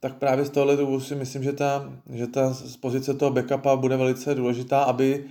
[0.05, 3.75] tak právě z tohohle důvodu si myslím, že ta, že ta z pozice toho backupa
[3.75, 5.25] bude velice důležitá, aby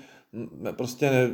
[0.77, 1.31] prostě ne,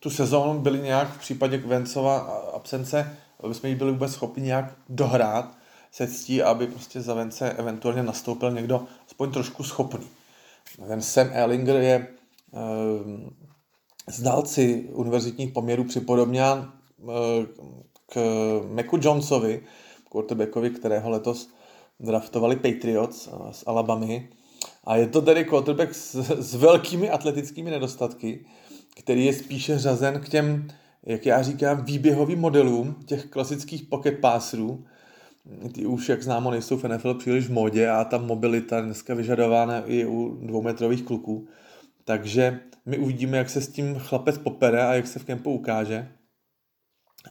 [0.00, 2.18] tu sezónu byli nějak v případě Vencova
[2.54, 5.58] absence, aby jsme ji byli vůbec schopni nějak dohrát
[5.92, 10.06] se ctí, aby prostě za Vence eventuálně nastoupil někdo aspoň trošku schopný.
[10.88, 12.06] Ten Sam Ellinger je
[12.52, 13.30] Ehm,
[14.06, 16.72] znalci univerzitních poměrů připodobňán
[17.02, 17.46] eh,
[18.06, 18.20] k
[18.70, 19.62] Meku Jonesovi,
[20.12, 21.50] quarterbackovi, kterého letos
[22.00, 24.28] draftovali Patriots eh, z Alabamy.
[24.84, 28.44] A je to tedy quarterback s, s velkými atletickými nedostatky,
[28.96, 30.68] který je spíše řazen k těm,
[31.06, 34.84] jak já říkám, výběhovým modelům těch klasických pocket passerů.
[35.72, 39.82] Ty už, jak známo, nejsou v NFL příliš v modě a ta mobilita dneska vyžadována
[39.86, 41.48] i u dvoumetrových kluků.
[42.04, 46.12] Takže my uvidíme, jak se s tím chlapec popere a jak se v kempu ukáže.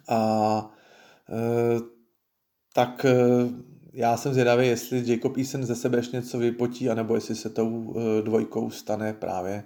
[0.10, 0.72] A
[1.30, 1.80] e,
[2.74, 3.14] tak e,
[3.94, 7.96] já jsem zvědavý, jestli Jacob Eason ze sebe ještě něco vypotí, anebo jestli se tou
[7.98, 9.64] e, dvojkou stane právě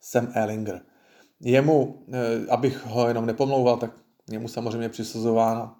[0.00, 0.82] Sam Ellinger.
[1.40, 3.90] Jemu, e, abych ho jenom nepomlouval, tak
[4.30, 5.76] jemu samozřejmě přisuzována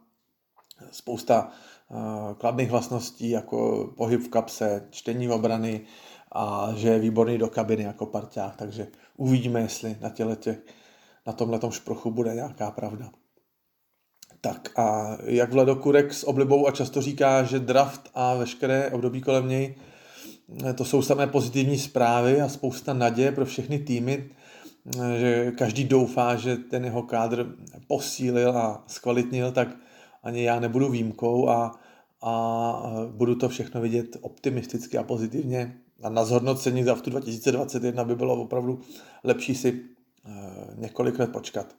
[0.91, 5.87] spousta e, kladných vlastností, jako pohyb v kapse, čtení obrany,
[6.33, 10.59] a že je výborný do kabiny jako parťák, takže uvidíme, jestli na těch,
[11.27, 13.11] na tomhle šprochu bude nějaká pravda.
[14.41, 19.21] Tak a jak Vlado Kurek s oblibou a často říká, že draft a veškeré období
[19.21, 19.75] kolem něj,
[20.75, 24.31] to jsou samé pozitivní zprávy a spousta naděje pro všechny týmy,
[25.19, 27.55] že každý doufá, že ten jeho kádr
[27.87, 29.69] posílil a zkvalitnil, tak
[30.23, 31.81] ani já nebudu výjimkou a,
[32.23, 38.43] a budu to všechno vidět optimisticky a pozitivně a na zhodnocení draftu 2021 by bylo
[38.43, 38.81] opravdu
[39.25, 39.81] lepší si
[40.25, 40.31] eh,
[40.77, 41.77] několik let počkat.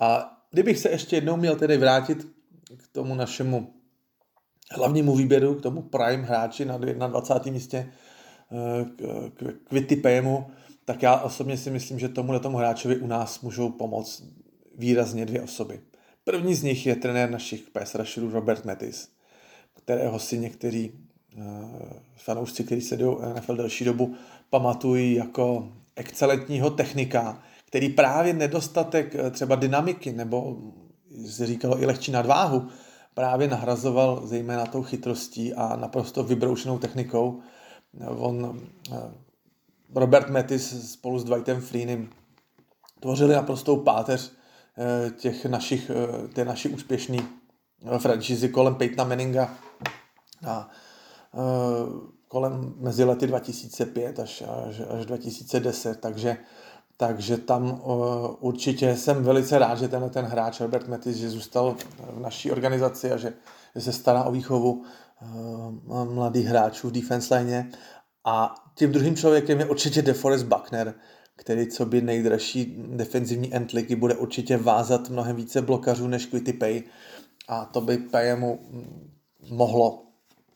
[0.00, 2.26] A kdybych se ještě jednou měl tedy vrátit
[2.76, 3.74] k tomu našemu
[4.70, 7.52] hlavnímu výběru, k tomu prime hráči na 21.
[7.52, 7.92] místě
[8.52, 9.30] eh,
[9.64, 10.46] k Wittipému,
[10.84, 14.24] tak já osobně si myslím, že tomuhle tomu hráčovi u nás můžou pomoct
[14.78, 15.80] výrazně dvě osoby.
[16.24, 19.08] První z nich je trenér našich pass rusherů Robert Metis,
[19.74, 20.92] kterého si někteří
[21.38, 24.14] Eh, fanoušci, kteří sledují NFL delší dobu,
[24.50, 27.42] pamatují jako excelentního technika,
[27.72, 30.56] který právě nedostatek eh, třeba dynamiky nebo
[31.26, 32.68] se říkalo i lehčí nadváhu,
[33.14, 37.40] právě nahrazoval zejména tou chytrostí a naprosto vybroušenou technikou.
[38.06, 38.60] On,
[38.92, 38.96] eh,
[39.94, 42.08] Robert Metis spolu s Dwightem Freenem
[43.00, 44.32] tvořili naprostou páteř
[45.16, 45.90] těch našich,
[46.32, 47.18] té naší úspěšné
[47.98, 49.54] franšízy kolem Peytona Manninga
[50.46, 50.70] a
[51.34, 51.88] Eh,
[52.28, 56.36] kolem mezi lety 2005 až, až, až 2010, takže,
[56.96, 57.80] takže tam uh,
[58.40, 61.76] určitě jsem velice rád, že tenhle ten hráč Robert Metis, že zůstal
[62.12, 63.32] v naší organizaci a že,
[63.74, 64.82] že se stará o výchovu
[65.86, 67.70] uh, mladých hráčů v defense line.
[68.24, 70.94] A tím druhým člověkem je určitě DeForest Buckner,
[71.36, 76.52] který co by nejdražší defenzivní end ligy bude určitě vázat mnohem více blokařů než Quitty
[76.52, 76.82] Pay
[77.48, 78.60] a to by Payemu
[79.50, 80.02] mohlo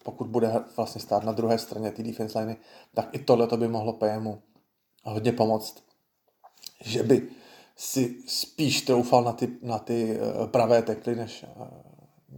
[0.06, 2.56] pokud bude vlastně stát na druhé straně té defense liney,
[2.94, 4.42] tak i tohle to by mohlo PMu
[5.02, 5.85] hodně pomoct.
[6.80, 7.28] Že by
[7.76, 11.48] si spíš troufal na ty, na ty eh, pravé tekly, než, eh,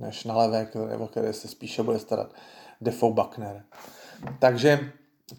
[0.01, 2.35] než na levé, nebo které se spíše bude starat
[2.81, 3.65] Defoe Buckner.
[4.39, 4.93] Takže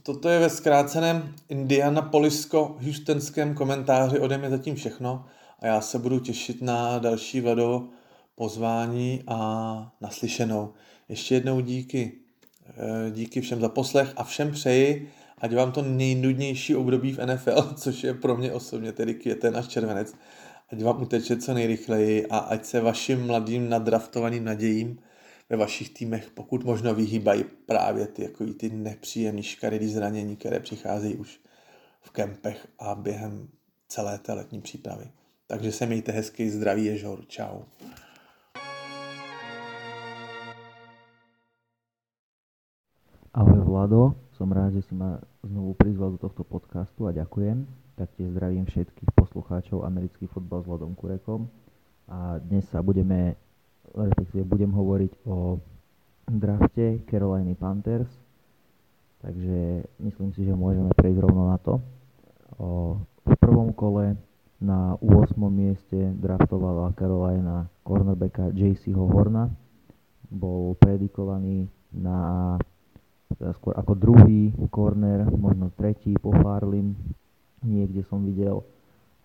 [0.04, 5.26] toto je ve zkráceném Indianapolisko-houstonském komentáři ode mě zatím všechno
[5.60, 7.88] a já se budu těšit na další Vlado
[8.36, 10.74] pozvání a naslyšenou.
[11.10, 12.12] Ještě jednou díky.
[12.78, 15.12] Eh, díky všem za poslech a všem přeji,
[15.42, 19.68] ať vám to nejnudnější období v NFL, což je pro mě osobně tedy květen až
[19.68, 20.16] červenec,
[20.72, 25.00] ať vám uteče co nejrychleji a ať se vašim mladým nadraftovaným nadějím
[25.50, 31.16] ve vašich týmech pokud možno vyhýbají právě ty, jako ty nepříjemné škaredý zranění, které přicházejí
[31.16, 31.40] už
[32.02, 33.48] v kempech a během
[33.88, 35.12] celé té letní přípravy.
[35.48, 37.60] Takže se mějte hezky, zdraví ježor, čau.
[43.34, 47.68] Ahoj Vlado, som rád, že si ma znovu prizval do tohto podcastu a ďakujem.
[48.00, 51.52] Taktiež zdravím všetkých poslucháčov Americký futbal s Vladom Kurekom.
[52.08, 53.36] A dnes sa budeme,
[53.92, 55.60] respektíve budem hovoriť o
[56.32, 58.08] drafte Carolina Panthers.
[59.20, 61.84] Takže myslím si, že môžeme prejsť rovno na to.
[62.56, 62.96] O,
[63.28, 64.16] v prvom kole
[64.64, 65.36] na 8.
[65.52, 69.52] mieste draftovala Carolina cornerbacka JCho Horna.
[70.32, 72.56] Bol predikovaný na
[73.38, 76.98] skôr ako druhý corner, možno tretí po Farlim,
[77.62, 78.66] niekde som videl,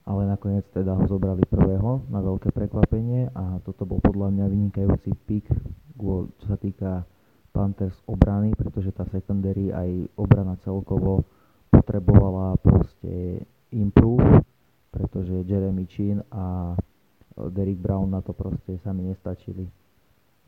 [0.05, 5.11] ale nakoniec teda ho zobrali prvého na veľké prekvapenie a toto bol podľa mňa vynikajúci
[5.25, 5.49] pick,
[5.97, 7.09] čo sa týka
[7.55, 11.25] Panthers obrany, pretože tá secondary aj obrana celkovo
[11.71, 13.41] potrebovala proste
[13.73, 14.43] improve,
[14.91, 16.77] pretože Jeremy Chin a
[17.35, 19.84] Derek Brown na to proste sami nestačili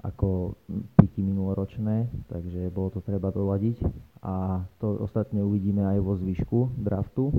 [0.07, 0.55] ako
[0.95, 3.83] piky minuloročné, takže bolo to treba doladiť
[4.23, 7.35] a to ostatne uvidíme aj vo zvyšku draftu.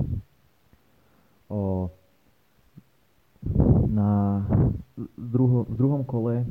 [1.48, 1.88] O,
[3.88, 4.44] na
[5.16, 6.44] druho, v druhom kole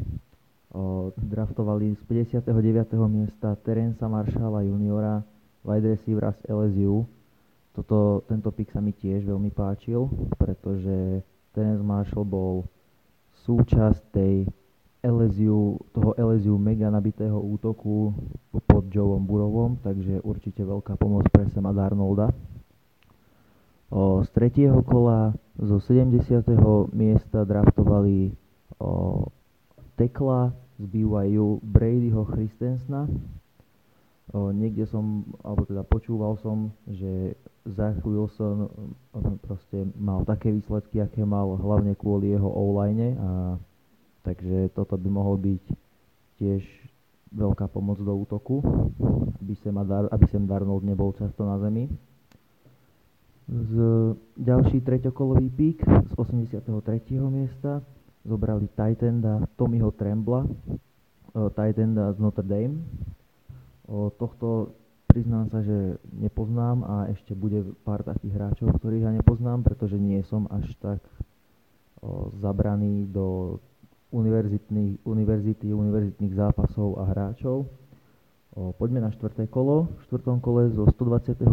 [0.73, 2.01] o, draftovali z
[2.33, 2.49] 59.
[3.05, 5.21] miesta Terensa Marshalla juniora,
[5.61, 7.05] wide receivera z LSU.
[7.77, 10.09] Toto, tento pick sa mi tiež veľmi páčil,
[10.41, 11.21] pretože
[11.53, 12.65] Terence Marshall bol
[13.45, 14.49] súčasť tej
[15.07, 18.11] LSU, toho LSU mega nabitého útoku
[18.67, 22.35] pod Joeom Burovom, takže určite veľká pomoc pre Sema Darnolda.
[23.87, 26.43] O, z tretieho kola zo 70.
[26.91, 28.35] miesta draftovali
[28.83, 29.23] o,
[29.95, 33.07] tekla z BYU Bradyho Christensna.
[34.35, 38.67] O, niekde som, alebo teda počúval som, že Zach Wilson
[39.43, 43.29] proste mal také výsledky, aké mal hlavne kvôli jeho online a
[44.27, 45.63] Takže toto by mohol byť
[46.35, 46.59] tiež
[47.31, 48.59] veľká pomoc do útoku,
[49.39, 51.87] aby sem, Dar, aby sem Darnold nebol často na zemi.
[53.47, 53.71] Z
[54.35, 56.59] ďalší treťokolový pík z 83.
[57.31, 57.79] miesta
[58.27, 60.43] zobrali Titanda Tommyho Trembla,
[61.55, 62.83] Titanda z Notre Dame.
[63.87, 64.75] O tohto
[65.07, 70.19] priznám sa, že nepoznám a ešte bude pár takých hráčov, ktorých ja nepoznám, pretože nie
[70.27, 70.99] som až tak
[72.03, 73.57] o, zabraný do
[74.11, 77.67] univerzitných, univerzity, univerzitných zápasov a hráčov.
[78.57, 79.91] O, poďme na štvrté kolo.
[79.99, 81.45] V štvrtom kole zo 125.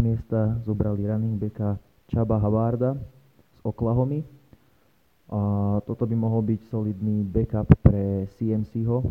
[0.00, 1.76] miesta zobrali running backa
[2.08, 2.94] Chaba Havarda
[3.52, 4.22] z Oklahomy.
[5.26, 5.40] A
[5.82, 9.10] toto by mohol byť solidný backup pre CMC-ho,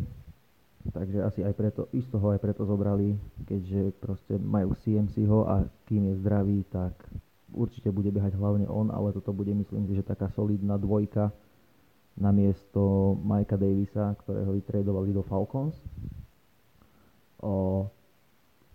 [0.95, 6.07] takže asi aj preto, isto ho aj preto zobrali, keďže proste majú CMC-ho a kým
[6.07, 6.95] je zdravý, tak
[7.51, 11.35] určite bude behať hlavne on, ale toto bude myslím si, že taká solidná dvojka
[12.15, 15.75] na miesto Mikea Davisa, ktorého vytredovali do Falcons.
[17.43, 17.85] O,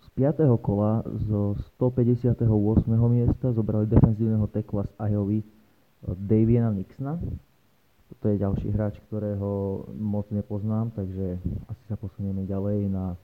[0.05, 0.45] z 5.
[0.61, 2.45] kola zo 158.
[3.09, 5.41] miesta zobrali defenzívneho tekla z Iowa
[6.05, 7.17] Daviana Nixona.
[8.11, 13.17] Toto je ďalší hráč, ktorého moc nepoznám, takže asi sa posunieme ďalej na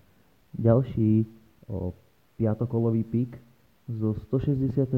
[0.57, 1.29] ďalší
[1.69, 1.93] o,
[2.41, 3.37] piatokolový pik.
[3.87, 4.89] Zo 166.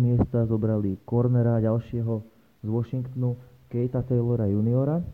[0.00, 2.24] miesta zobrali cornera ďalšieho
[2.64, 3.36] z Washingtonu
[3.68, 5.04] Kejta Taylora juniora,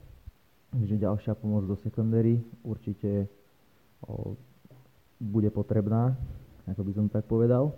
[0.71, 3.27] takže ďalšia pomoc do secondary určite
[4.07, 4.39] o,
[5.19, 6.15] bude potrebná,
[6.71, 7.75] ako by som tak povedal.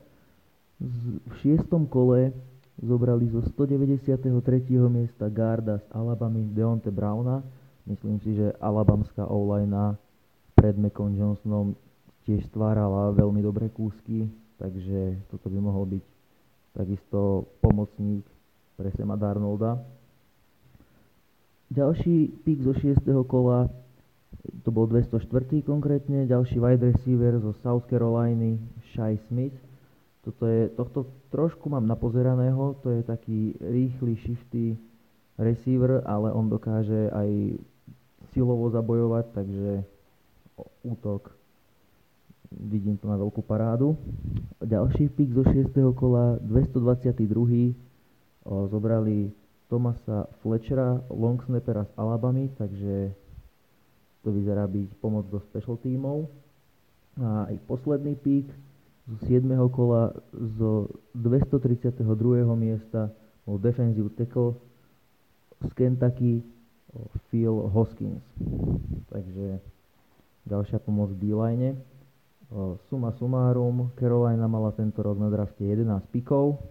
[0.77, 2.37] Z, v šiestom kole
[2.77, 4.29] zobrali zo 193.
[4.93, 7.41] miesta Garda z Alabamy Deonte Browna.
[7.89, 9.97] Myslím si, že alabamská online
[10.53, 11.73] pred Macon Johnsonom
[12.29, 14.29] tiež stvárala veľmi dobré kúsky,
[14.61, 16.05] takže toto by mohol byť
[16.77, 18.27] takisto pomocník
[18.77, 19.81] pre Sema Darnolda.
[21.67, 23.03] Ďalší pík zo 6.
[23.27, 23.67] kola,
[24.63, 25.67] to bol 204.
[25.67, 28.63] konkrétne, ďalší wide receiver zo South Caroliny,
[28.95, 29.59] Shai Smith.
[30.23, 34.79] Toto je, tohto trošku mám napozeraného, to je taký rýchly, shifty
[35.39, 37.59] receiver, ale on dokáže aj
[38.31, 39.83] silovo zabojovať, takže
[40.87, 41.35] útok
[42.51, 43.99] vidím to na veľkú parádu.
[44.63, 45.75] Ďalší pík zo 6.
[45.99, 47.75] kola, 222.
[48.71, 49.35] zobrali
[49.67, 53.11] Tomasa Fletchera, long snappera z Alabamy, takže
[54.23, 56.31] to vyzerá byť pomoc do special tímov.
[57.19, 58.47] A aj posledný pík
[59.07, 59.55] z 7.
[59.71, 61.99] kola zo 232.
[62.55, 63.11] miesta
[63.47, 64.59] bol defensive tackle
[65.63, 66.43] z Kentucky
[67.31, 68.23] Phil Hoskins.
[69.11, 69.59] Takže
[70.47, 71.71] ďalšia pomoc v D-line.
[72.87, 76.63] Suma sumárum, Carolina mala tento rok na drafte 11 pikov,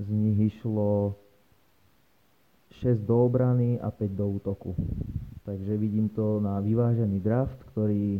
[0.00, 1.20] z nich išlo
[2.82, 4.74] 6 do obrany a 5 do útoku.
[5.46, 8.18] Takže vidím to na vyvážený draft, ktorý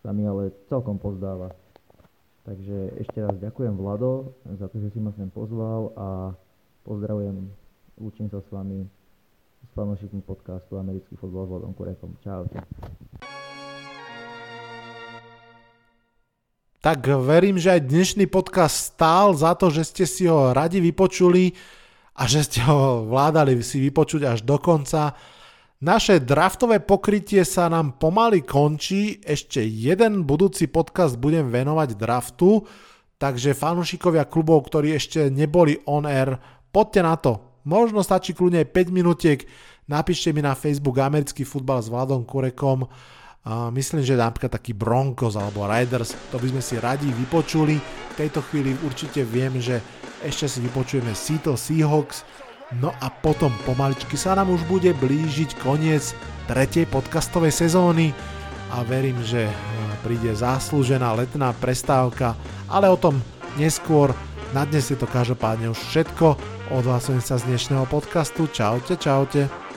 [0.00, 1.52] sa mi ale celkom pozdáva.
[2.48, 6.32] Takže ešte raz ďakujem Vlado za to, že si ma sem pozval a
[6.88, 7.52] pozdravujem,
[8.00, 8.88] učím sa s vami
[9.60, 12.16] s fanúšikmi podcastu Americký fotbal s Vladom Kurekom.
[12.24, 12.64] Čaute.
[16.80, 21.52] Tak verím, že aj dnešný podcast stál za to, že ste si ho radi vypočuli
[22.16, 25.14] a že ste ho vládali si vypočuť až do konca.
[25.80, 32.68] Naše draftové pokrytie sa nám pomaly končí, ešte jeden budúci podcast budem venovať draftu,
[33.16, 36.36] takže fanúšikovia klubov, ktorí ešte neboli on air,
[36.68, 37.32] poďte na to.
[37.64, 39.44] Možno stačí kľudne 5 minútiek,
[39.88, 42.84] napíšte mi na Facebook americký futbal s Vladom Kurekom,
[43.40, 47.80] a myslím, že napríklad taký Broncos alebo Riders, to by sme si radi vypočuli.
[47.80, 49.80] V tejto chvíli určite viem, že
[50.20, 52.28] ešte si vypočujeme Seattle Seahawks.
[52.76, 56.14] No a potom pomaličky sa nám už bude blížiť koniec
[56.46, 58.14] tretej podcastovej sezóny
[58.70, 59.54] a verím, že e,
[60.06, 62.38] príde zaslúžená letná prestávka,
[62.70, 63.18] ale o tom
[63.58, 64.14] neskôr.
[64.54, 66.38] Na dnes je to každopádne už všetko.
[66.70, 68.46] Odhlasujem sa z dnešného podcastu.
[68.50, 69.69] Čaute, čaute.